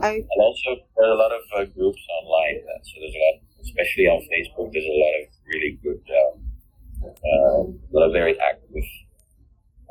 I 0.00 0.10
And 0.14 0.40
also, 0.40 0.76
there 0.96 1.06
are 1.08 1.12
a 1.12 1.18
lot 1.18 1.32
of 1.32 1.42
uh, 1.56 1.64
groups 1.66 2.00
online. 2.22 2.62
Uh, 2.62 2.82
so 2.82 2.92
there's 3.00 3.14
a 3.14 3.22
lot, 3.26 3.36
especially 3.62 4.06
on 4.06 4.20
Facebook. 4.30 4.72
There's 4.72 4.84
a 4.84 4.98
lot 5.04 5.14
of 5.20 5.26
really 5.46 5.78
good, 5.82 6.02
um, 6.22 6.34
uh, 7.04 7.62
a 7.68 7.92
lot 7.92 8.06
of 8.06 8.12
very 8.12 8.38
active 8.40 8.84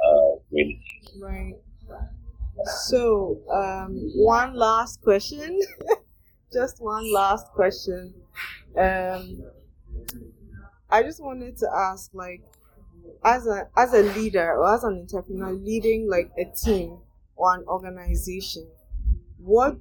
uh, 0.04 0.40
communities. 0.48 0.82
right. 1.20 1.56
So, 2.88 3.40
um, 3.52 4.12
one 4.16 4.56
last 4.56 5.02
question. 5.02 5.60
just 6.54 6.82
one 6.82 7.12
last 7.12 7.48
question. 7.54 8.14
Um, 8.78 9.44
I 10.90 11.04
just 11.04 11.24
wanted 11.24 11.58
to 11.58 11.68
ask, 11.74 12.12
like, 12.14 12.44
as 13.24 13.48
a 13.48 13.68
as 13.78 13.94
a 13.94 14.02
leader 14.18 14.54
or 14.54 14.74
as 14.74 14.84
an 14.84 15.00
entrepreneur 15.02 15.52
leading 15.52 16.10
like 16.10 16.32
a 16.38 16.46
team 16.46 16.98
or 17.36 17.56
an 17.56 17.64
organization, 17.68 18.68
what 19.44 19.80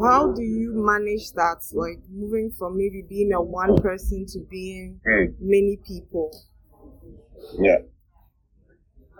how 0.00 0.32
do 0.32 0.42
you 0.42 0.72
manage 0.74 1.32
that? 1.32 1.58
Like 1.72 1.98
moving 2.10 2.50
from 2.50 2.76
maybe 2.76 3.02
being 3.02 3.32
a 3.32 3.40
one 3.42 3.76
person 3.76 4.26
to 4.26 4.40
being 4.40 5.00
many 5.40 5.78
people. 5.86 6.30
Yeah, 7.58 7.78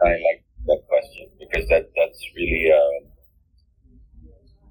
I 0.01 0.11
like 0.11 0.45
that 0.67 0.83
question 0.89 1.31
because 1.39 1.67
that 1.69 1.91
that's 1.97 2.21
really. 2.37 2.71
Uh, 2.73 3.07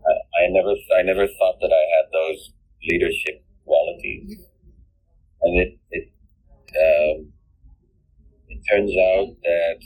I, 0.06 0.44
I 0.44 0.48
never 0.50 0.74
I 0.98 1.02
never 1.04 1.28
thought 1.28 1.60
that 1.62 1.72
I 1.72 1.84
had 1.98 2.12
those 2.12 2.54
leadership 2.90 3.44
qualities, 3.66 4.38
and 5.42 5.60
it 5.60 5.80
it 5.92 6.10
um, 6.86 7.34
it 8.50 8.60
turns 8.70 8.92
out 8.92 9.36
that 9.44 9.80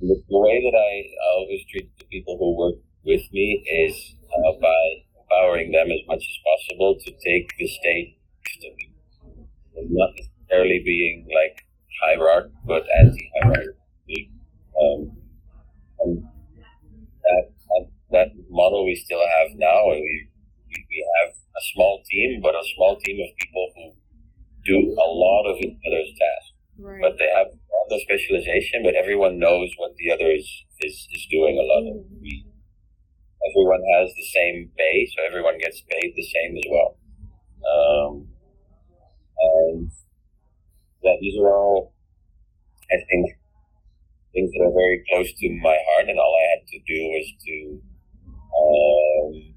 the, 0.00 0.22
the 0.28 0.38
way 0.38 0.62
that 0.62 0.76
I 0.76 0.92
always 1.34 1.60
treat 1.70 1.90
the 1.98 2.04
people 2.06 2.38
who 2.38 2.56
work 2.56 2.76
with 3.04 3.22
me 3.32 3.64
is 3.86 4.16
uh, 4.30 4.52
by 4.60 4.80
empowering 5.20 5.72
them 5.72 5.90
as 5.90 6.00
much 6.06 6.22
as 6.22 6.38
possible 6.44 6.96
to 7.04 7.10
take 7.24 7.50
the 7.58 7.68
me, 7.84 8.18
and 9.76 9.90
not 9.90 10.10
necessarily 10.16 10.82
being 10.84 11.26
like 11.28 11.64
hierarch, 12.02 12.50
but 12.66 12.84
anti-hierarchy. 12.98 14.30
Um, 14.80 15.12
and 16.00 16.24
that, 17.22 17.50
that 17.68 17.84
that 18.10 18.28
model 18.48 18.86
we 18.86 18.94
still 18.94 19.20
have 19.20 19.48
now, 19.56 19.90
and 19.90 20.00
we 20.00 20.28
we 20.68 20.86
we 20.88 21.06
have 21.22 21.34
a 21.34 21.62
small 21.74 22.02
team, 22.08 22.40
but 22.40 22.54
a 22.54 22.62
small 22.76 22.96
team 23.00 23.18
of 23.20 23.36
people 23.36 23.66
who 23.74 23.92
do 24.64 24.78
a 24.94 25.08
lot 25.10 25.50
of 25.50 25.56
each 25.58 25.76
other's 25.86 26.08
tasks. 26.08 26.52
Right. 26.78 27.00
But 27.02 27.18
they 27.18 27.28
have 27.34 27.48
other 27.88 28.00
specialization, 28.00 28.82
but 28.84 28.94
everyone 28.94 29.38
knows 29.38 29.72
what 29.78 29.96
the 29.96 30.12
other 30.12 30.30
is, 30.30 30.44
is, 30.80 31.08
is 31.12 31.26
doing 31.30 31.58
a 31.58 31.62
lot 31.64 31.88
of. 31.88 32.04
Mhm. 32.04 32.20
We, 32.20 32.44
everyone 33.48 33.80
has 33.96 34.12
the 34.14 34.26
same 34.34 34.70
pay, 34.76 35.06
so 35.06 35.24
everyone 35.24 35.58
gets 35.58 35.80
paid 35.88 36.12
the 36.14 36.22
same 36.22 36.56
as 36.56 36.64
well. 36.70 36.96
Um, 37.64 38.28
and 39.38 39.90
that 41.02 41.16
these 41.20 41.38
are 41.40 41.54
all, 41.54 41.94
I 42.92 42.96
think, 42.96 43.36
things 44.34 44.50
that 44.52 44.64
are 44.64 44.72
very 44.72 45.02
close 45.10 45.32
to 45.32 45.50
my 45.62 45.76
heart, 45.88 46.08
and 46.08 46.18
all 46.18 46.34
I 46.36 46.58
had 46.58 46.66
to 46.66 46.78
do 46.86 47.00
was 47.14 47.26
to, 47.46 47.82
um, 48.58 49.54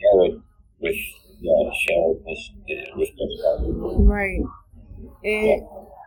yeah, 0.00 0.14
with, 0.14 0.42
with 0.80 0.96
yeah, 1.40 1.70
share 1.86 2.14
this 2.26 2.50
uh, 2.70 2.96
with 2.96 3.10
them. 3.16 4.06
Right. 4.06 4.40
And 5.24 5.62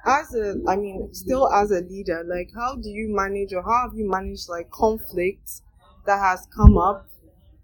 as 0.08 0.34
a, 0.34 0.56
I 0.68 0.76
mean, 0.78 1.14
still 1.14 1.52
as 1.52 1.72
a 1.72 1.82
leader, 1.82 2.24
like, 2.26 2.50
how 2.56 2.76
do 2.76 2.90
you 2.90 3.14
manage 3.14 3.54
or 3.54 3.62
how 3.62 3.88
have 3.88 3.98
you 3.98 4.10
managed 4.10 4.50
like 4.50 4.72
conflicts 4.72 5.62
that 6.06 6.20
has 6.20 6.48
come 6.56 6.78
up 6.78 7.10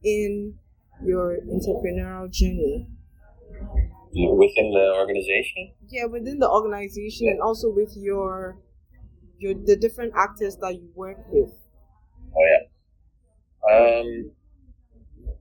in 0.03 0.55
your 1.05 1.37
entrepreneurial 1.47 2.29
journey? 2.31 2.87
within 4.15 4.71
the 4.71 4.93
organization. 4.95 5.73
Yeah, 5.89 6.05
within 6.05 6.39
the 6.39 6.49
organization 6.49 7.29
and 7.29 7.41
also 7.41 7.69
with 7.69 7.93
your 7.95 8.57
your 9.39 9.53
the 9.53 9.75
different 9.75 10.13
actors 10.15 10.57
that 10.57 10.75
you 10.75 10.89
work 10.95 11.17
with. 11.29 11.49
Oh 12.35 12.45
yeah. 12.45 12.63
Um, 13.71 14.31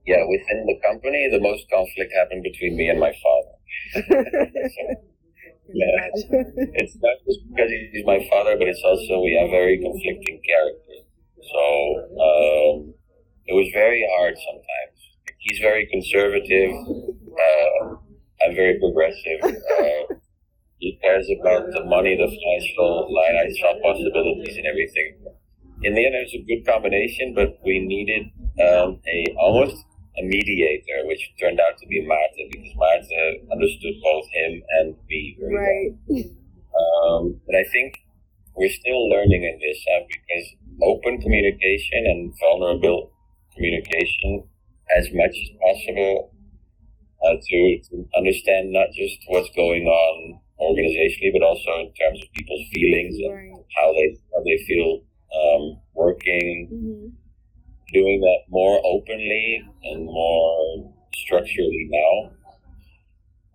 yeah, 0.05 0.23
within 0.27 0.65
the 0.65 0.79
company, 0.85 1.29
the 1.31 1.39
most 1.39 1.69
conflict 1.69 2.11
happened 2.15 2.43
between 2.43 2.75
me 2.75 2.89
and 2.89 2.99
my 2.99 3.13
father. 3.23 3.55
Yeah. 5.67 6.07
It's 6.81 6.95
not 7.01 7.17
just 7.25 7.39
because 7.49 7.71
he's 7.91 8.05
my 8.05 8.19
father, 8.29 8.55
but 8.57 8.67
it's 8.67 8.83
also 8.83 9.21
we 9.23 9.37
have 9.39 9.49
very 9.49 9.79
conflicting 9.79 10.41
characters. 10.43 11.03
So 11.39 11.63
um, 12.19 12.93
it 13.47 13.53
was 13.53 13.69
very 13.73 14.03
hard 14.17 14.35
sometimes. 14.37 14.97
He's 15.39 15.59
very 15.59 15.87
conservative. 15.87 16.71
Uh, 16.71 17.95
I'm 18.43 18.55
very 18.55 18.79
progressive. 18.79 19.39
Uh, 19.43 20.15
he 20.79 20.99
cares 21.01 21.27
about 21.39 21.71
the 21.71 21.83
money, 21.85 22.15
the 22.15 22.27
financial 22.27 23.07
line. 23.13 23.35
I 23.35 23.49
saw 23.59 23.73
possibilities 23.81 24.57
and 24.57 24.67
everything. 24.67 25.09
In 25.83 25.95
the 25.95 26.05
end, 26.05 26.15
it 26.15 26.27
was 26.27 26.35
a 26.35 26.43
good 26.47 26.65
combination, 26.65 27.33
but 27.35 27.59
we 27.65 27.79
needed 27.79 28.23
um, 28.63 28.99
a 29.07 29.35
almost 29.39 29.75
a 30.17 30.23
mediator, 30.23 31.05
which 31.05 31.31
turned 31.39 31.59
out 31.59 31.77
to 31.79 31.87
be 31.87 32.05
Martha, 32.05 32.43
because 32.51 32.73
Martha 32.75 33.23
understood 33.51 33.95
both 34.01 34.25
him 34.33 34.61
and 34.79 34.95
me 35.09 35.37
very 35.39 35.95
well. 36.09 36.23
Um, 36.73 37.39
but 37.45 37.55
I 37.55 37.63
think 37.71 37.99
we're 38.55 38.71
still 38.71 39.07
learning 39.09 39.43
in 39.43 39.59
this 39.59 39.85
uh, 39.93 40.01
because 40.09 40.45
open 40.81 41.21
communication 41.21 42.05
and 42.05 42.33
vulnerable 42.39 43.11
communication 43.53 44.43
as 44.97 45.07
much 45.13 45.29
as 45.29 45.49
possible 45.61 46.33
uh, 47.23 47.35
to, 47.39 47.79
to 47.89 48.09
understand 48.17 48.71
not 48.71 48.87
just 48.95 49.19
what's 49.27 49.49
going 49.55 49.85
on 49.85 50.39
organizationally, 50.59 51.31
but 51.31 51.43
also 51.43 51.71
in 51.79 51.93
terms 51.93 52.21
of 52.21 52.31
people's 52.33 52.65
feelings 52.73 53.15
and 53.17 53.55
how 53.77 53.93
they 53.93 54.17
how 54.33 54.43
they 54.43 54.57
feel 54.65 55.01
um, 55.33 55.79
working, 55.93 56.67
hmm 56.69 57.22
doing 57.93 58.19
that 58.21 58.49
more 58.49 58.81
openly 58.85 59.61
and 59.83 60.05
more 60.05 60.93
structurally 61.15 61.87
now. 61.91 62.31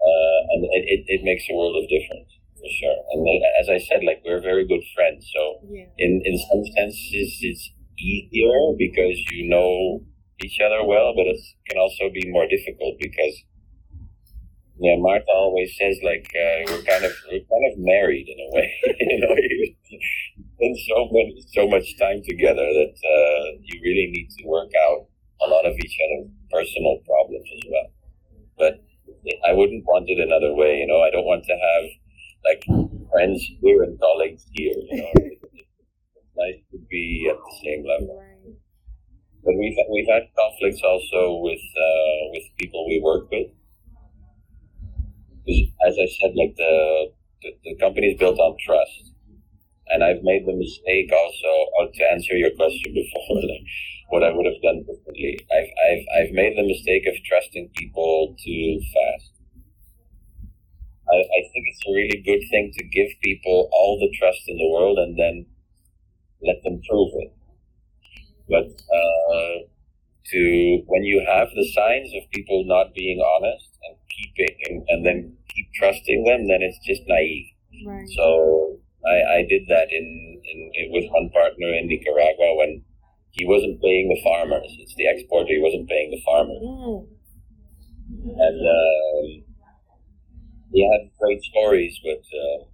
Uh, 0.01 0.41
and 0.55 0.65
it, 0.65 0.85
it, 0.87 1.01
it 1.09 1.25
makes 1.25 1.45
a 1.51 1.55
world 1.55 1.77
of 1.77 1.89
difference 1.91 2.31
for 2.57 2.71
sure. 2.81 2.99
And 3.13 3.27
as 3.61 3.69
I 3.69 3.79
said, 3.79 4.05
like 4.05 4.23
we're 4.25 4.41
very 4.41 4.67
good 4.67 4.83
friends. 4.95 5.29
So 5.35 5.61
Yeah. 5.69 5.87
in, 5.99 6.23
in 6.25 6.39
some 6.51 6.65
senses, 6.77 7.39
it's 7.43 7.71
easier 7.99 8.75
because 8.79 9.19
you 9.33 9.49
know 9.51 10.03
each 10.45 10.59
other 10.65 10.85
well, 10.85 11.15
but 11.17 11.27
it 11.27 11.39
can 11.69 11.79
also 11.79 12.11
be 12.15 12.31
more 12.31 12.47
difficult 12.47 12.99
because 13.01 13.43
yeah, 14.81 14.95
Martha 14.99 15.27
always 15.35 15.75
says 15.77 15.99
like 16.05 16.31
uh, 16.39 16.63
we're 16.71 16.83
kind 16.83 17.05
of 17.05 17.13
we're 17.27 17.43
kind 17.51 17.67
of 17.73 17.79
married 17.79 18.29
in 18.29 18.39
a 18.39 18.49
way. 18.55 18.75
you 19.01 19.19
know, 19.19 19.35
spend 20.59 20.77
so 20.91 21.09
many 21.13 21.39
so 21.55 21.69
much 21.69 21.87
time 21.99 22.21
together 22.27 22.67
that 22.67 22.95
uh, 22.99 23.45
you 23.63 23.81
really 23.83 24.11
need 24.11 24.29
to 24.39 24.47
work 24.47 24.71
out 24.91 25.07
a 25.47 25.47
lot 25.47 25.65
of 25.65 25.75
each 25.79 25.97
other's 26.03 26.31
personal 26.51 26.99
problems 27.07 27.47
as 27.57 27.63
well. 27.71 27.89
But 28.59 28.75
I 29.47 29.53
wouldn't 29.53 29.85
want 29.87 30.11
it 30.11 30.19
another 30.19 30.55
way. 30.55 30.79
You 30.79 30.87
know, 30.87 31.01
I 31.01 31.11
don't 31.11 31.25
want 31.25 31.45
to 31.45 31.55
have 31.55 31.85
like 32.45 32.65
friends 33.11 33.41
here 33.61 33.83
and 33.83 33.99
colleagues 34.01 34.45
here. 34.53 34.75
You 34.75 35.03
know, 35.03 35.13
it's 35.15 36.35
nice 36.37 36.61
to 36.73 36.79
be 36.91 37.31
at 37.31 37.37
the 37.39 37.55
same 37.63 37.87
level. 37.87 38.23
But 39.45 39.55
we've 39.57 39.79
we've 39.91 40.09
had 40.09 40.29
conflicts 40.37 40.83
also 40.83 41.39
with 41.43 41.63
uh, 41.63 42.21
with 42.35 42.43
people 42.59 42.87
we 42.89 43.01
work 43.03 43.31
with. 43.31 43.49
As 45.87 45.95
I 45.97 46.07
said, 46.21 46.35
like 46.37 46.55
the, 46.57 47.07
the 47.43 47.51
the 47.65 47.77
company 47.77 48.09
is 48.09 48.19
built 48.19 48.39
on 48.39 48.57
trust, 48.61 49.08
and 49.91 50.05
I've 50.05 50.23
made 50.23 50.47
the 50.47 50.55
mistake 50.55 51.11
also 51.13 51.53
uh, 51.81 51.89
to 51.93 52.03
answer 52.13 52.37
your 52.37 52.51
question 52.57 52.95
before, 52.95 53.43
like 53.43 53.67
what 54.09 54.23
I 54.23 54.33
would 54.33 54.47
have 54.47 54.63
done 54.63 54.85
differently. 54.85 55.39
I've 55.53 55.73
I've 55.89 56.05
I've 56.17 56.33
made 56.33 56.57
the 56.57 56.67
mistake 56.67 57.07
of 57.07 57.15
trusting 57.25 57.71
people 57.77 58.37
too 58.45 58.81
fast. 58.95 59.33
I, 61.09 61.17
I 61.17 61.41
think 61.53 61.65
it's 61.69 61.85
a 61.89 61.93
really 61.93 62.21
good 62.21 62.45
thing 62.51 62.73
to 62.77 62.85
give 62.85 63.09
people 63.23 63.69
all 63.73 63.99
the 63.99 64.13
trust 64.19 64.43
in 64.47 64.59
the 64.59 64.69
world 64.69 64.99
and 64.99 65.19
then 65.19 65.47
let 66.43 66.63
them 66.63 66.81
prove 66.89 67.13
it. 67.17 67.33
But 68.49 68.69
uh, 68.95 69.69
to 70.33 70.83
when 70.87 71.03
you 71.05 71.25
have 71.27 71.49
the 71.55 71.69
signs 71.75 72.13
of 72.15 72.31
people 72.31 72.65
not 72.67 72.95
being 72.95 73.21
honest 73.21 73.69
and 73.85 73.97
keeping 74.09 74.57
and, 74.69 74.85
and 74.89 75.07
then 75.07 75.37
keep 75.55 75.67
trusting 75.75 76.25
them, 76.25 76.49
then 76.49 76.63
it's 76.63 76.79
just 76.87 77.03
naive. 77.07 77.47
Right. 77.87 78.09
So 78.17 78.78
I, 79.09 79.39
I 79.39 79.47
did 79.49 79.63
that 79.69 79.89
in, 79.91 80.41
in, 80.45 80.93
with 80.93 81.05
one 81.11 81.31
partner 81.31 81.69
in 81.75 81.89
Nicaragua 81.89 82.55
when 82.57 82.83
he 83.33 83.45
wasn't 83.47 83.81
paying 83.81 84.09
the 84.09 84.21
farmers. 84.23 84.71
It's 84.81 84.95
the 84.97 85.07
exporter. 85.09 85.49
He 85.49 85.61
wasn't 85.61 85.89
paying 85.89 86.11
the 86.11 86.23
farmers. 86.25 86.63
Mm. 86.63 87.07
And 88.39 88.61
um, 88.61 89.27
he 90.73 90.81
had 90.93 91.11
great 91.21 91.43
stories, 91.43 91.99
but 92.05 92.21
uh, 92.21 92.65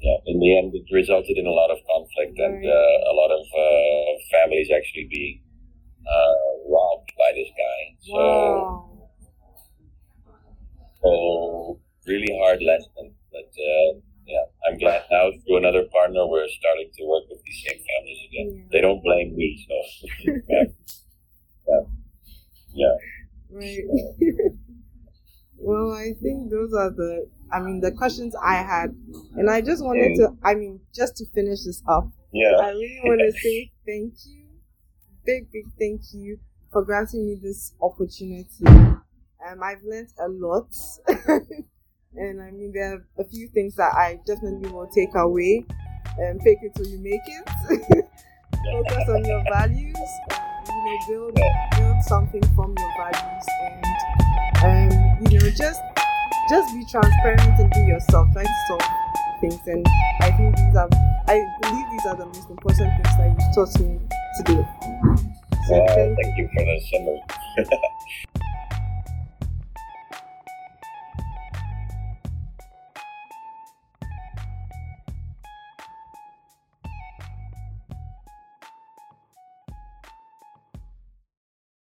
yeah, 0.00 0.18
in 0.26 0.38
the 0.40 0.58
end, 0.58 0.74
it 0.74 0.84
resulted 0.92 1.36
in 1.38 1.46
a 1.46 1.50
lot 1.50 1.70
of 1.70 1.78
conflict 1.86 2.38
and 2.38 2.64
uh, 2.64 2.98
a 3.10 3.14
lot 3.14 3.30
of 3.30 3.44
uh, 3.46 4.10
families 4.30 4.68
actually 4.74 5.08
being 5.10 5.42
uh, 6.06 6.34
robbed 6.70 7.12
by 7.18 7.32
this 7.34 7.48
guy. 7.56 7.80
So, 8.02 8.14
Wow. 8.14 9.08
so 11.02 11.80
really 12.06 12.38
hard 12.42 12.62
lesson. 12.62 13.14
But 13.32 13.50
uh, 13.54 14.00
yeah, 14.26 14.44
I'm 14.66 14.78
glad 14.78 15.02
now 15.10 15.30
through 15.46 15.58
another 15.58 15.84
partner 15.92 16.26
we're 16.26 16.48
starting 16.48 16.90
to 16.98 17.04
work 17.04 17.24
with 17.30 17.42
these 17.44 17.64
same 17.66 17.80
families 17.80 18.18
again. 18.28 18.48
Yeah. 18.56 18.64
They 18.72 18.80
don't 18.80 19.02
blame 19.02 19.36
me, 19.36 19.66
so 19.66 20.08
yeah, 20.48 20.64
yeah, 21.68 21.80
yeah. 22.74 22.96
Right. 23.50 23.84
well, 25.56 25.92
I 25.92 26.12
think 26.20 26.50
those 26.50 26.74
are 26.74 26.90
the, 26.90 27.28
I 27.52 27.60
mean, 27.60 27.80
the 27.80 27.92
questions 27.92 28.34
I 28.42 28.56
had. 28.56 28.90
And 29.36 29.48
I 29.48 29.60
just 29.60 29.84
wanted 29.84 30.16
to, 30.16 30.36
I 30.42 30.54
mean, 30.54 30.80
just 30.94 31.16
to 31.18 31.26
finish 31.26 31.64
this 31.64 31.82
up, 31.88 32.10
yeah. 32.32 32.56
I 32.60 32.70
really 32.70 33.00
want 33.04 33.20
to 33.20 33.32
say 33.40 33.70
thank 33.86 34.14
you. 34.26 34.46
Big, 35.24 35.50
big 35.50 35.64
thank 35.78 36.02
you 36.12 36.38
for 36.70 36.84
granting 36.84 37.26
me 37.26 37.38
this 37.40 37.72
opportunity. 37.80 38.66
Um, 38.66 39.62
I've 39.62 39.82
learned 39.84 40.12
a 40.18 40.28
lot. 40.28 40.68
and 42.18 42.42
I 42.42 42.50
mean, 42.50 42.72
there 42.72 42.94
are 42.94 43.04
a 43.18 43.24
few 43.24 43.48
things 43.48 43.74
that 43.76 43.94
I 43.94 44.18
definitely 44.26 44.70
will 44.70 44.88
take 44.88 45.14
away. 45.14 45.64
Um, 46.18 46.38
fake 46.40 46.58
it 46.62 46.74
till 46.74 46.86
you 46.86 46.98
make 46.98 47.20
it. 47.26 48.06
Focus 48.72 49.08
on 49.08 49.24
your 49.24 49.42
values. 49.52 49.96
Um, 50.30 50.40
you 50.66 50.84
know, 50.84 50.98
build 51.08 51.34
build 51.76 52.02
something 52.04 52.42
from 52.54 52.74
your 52.78 52.92
values, 52.96 53.46
and 53.62 54.90
um, 54.92 55.26
you 55.30 55.38
know, 55.38 55.50
just 55.50 55.80
just 56.48 56.74
be 56.74 56.84
transparent 56.90 57.58
and 57.60 57.70
be 57.72 57.80
yourself. 57.80 58.28
Try 58.32 58.44
to 58.44 58.56
solve 58.68 58.82
things, 59.40 59.60
and 59.66 59.86
I 60.20 60.30
think 60.32 60.56
these 60.56 60.76
are 60.76 60.88
I 61.28 61.44
believe 61.62 61.86
these 61.90 62.06
are 62.06 62.16
the 62.16 62.26
most 62.26 62.48
important 62.50 62.90
things 63.02 63.16
that 63.18 63.30
you 63.30 63.54
taught 63.54 63.80
me 63.80 64.00
today. 64.38 64.68
So 65.68 65.72
Well, 65.72 65.86
thank 65.94 66.18
thank 66.22 66.38
you 66.38 66.48
for 66.54 66.64
the 66.64 66.80
summary. 66.90 67.78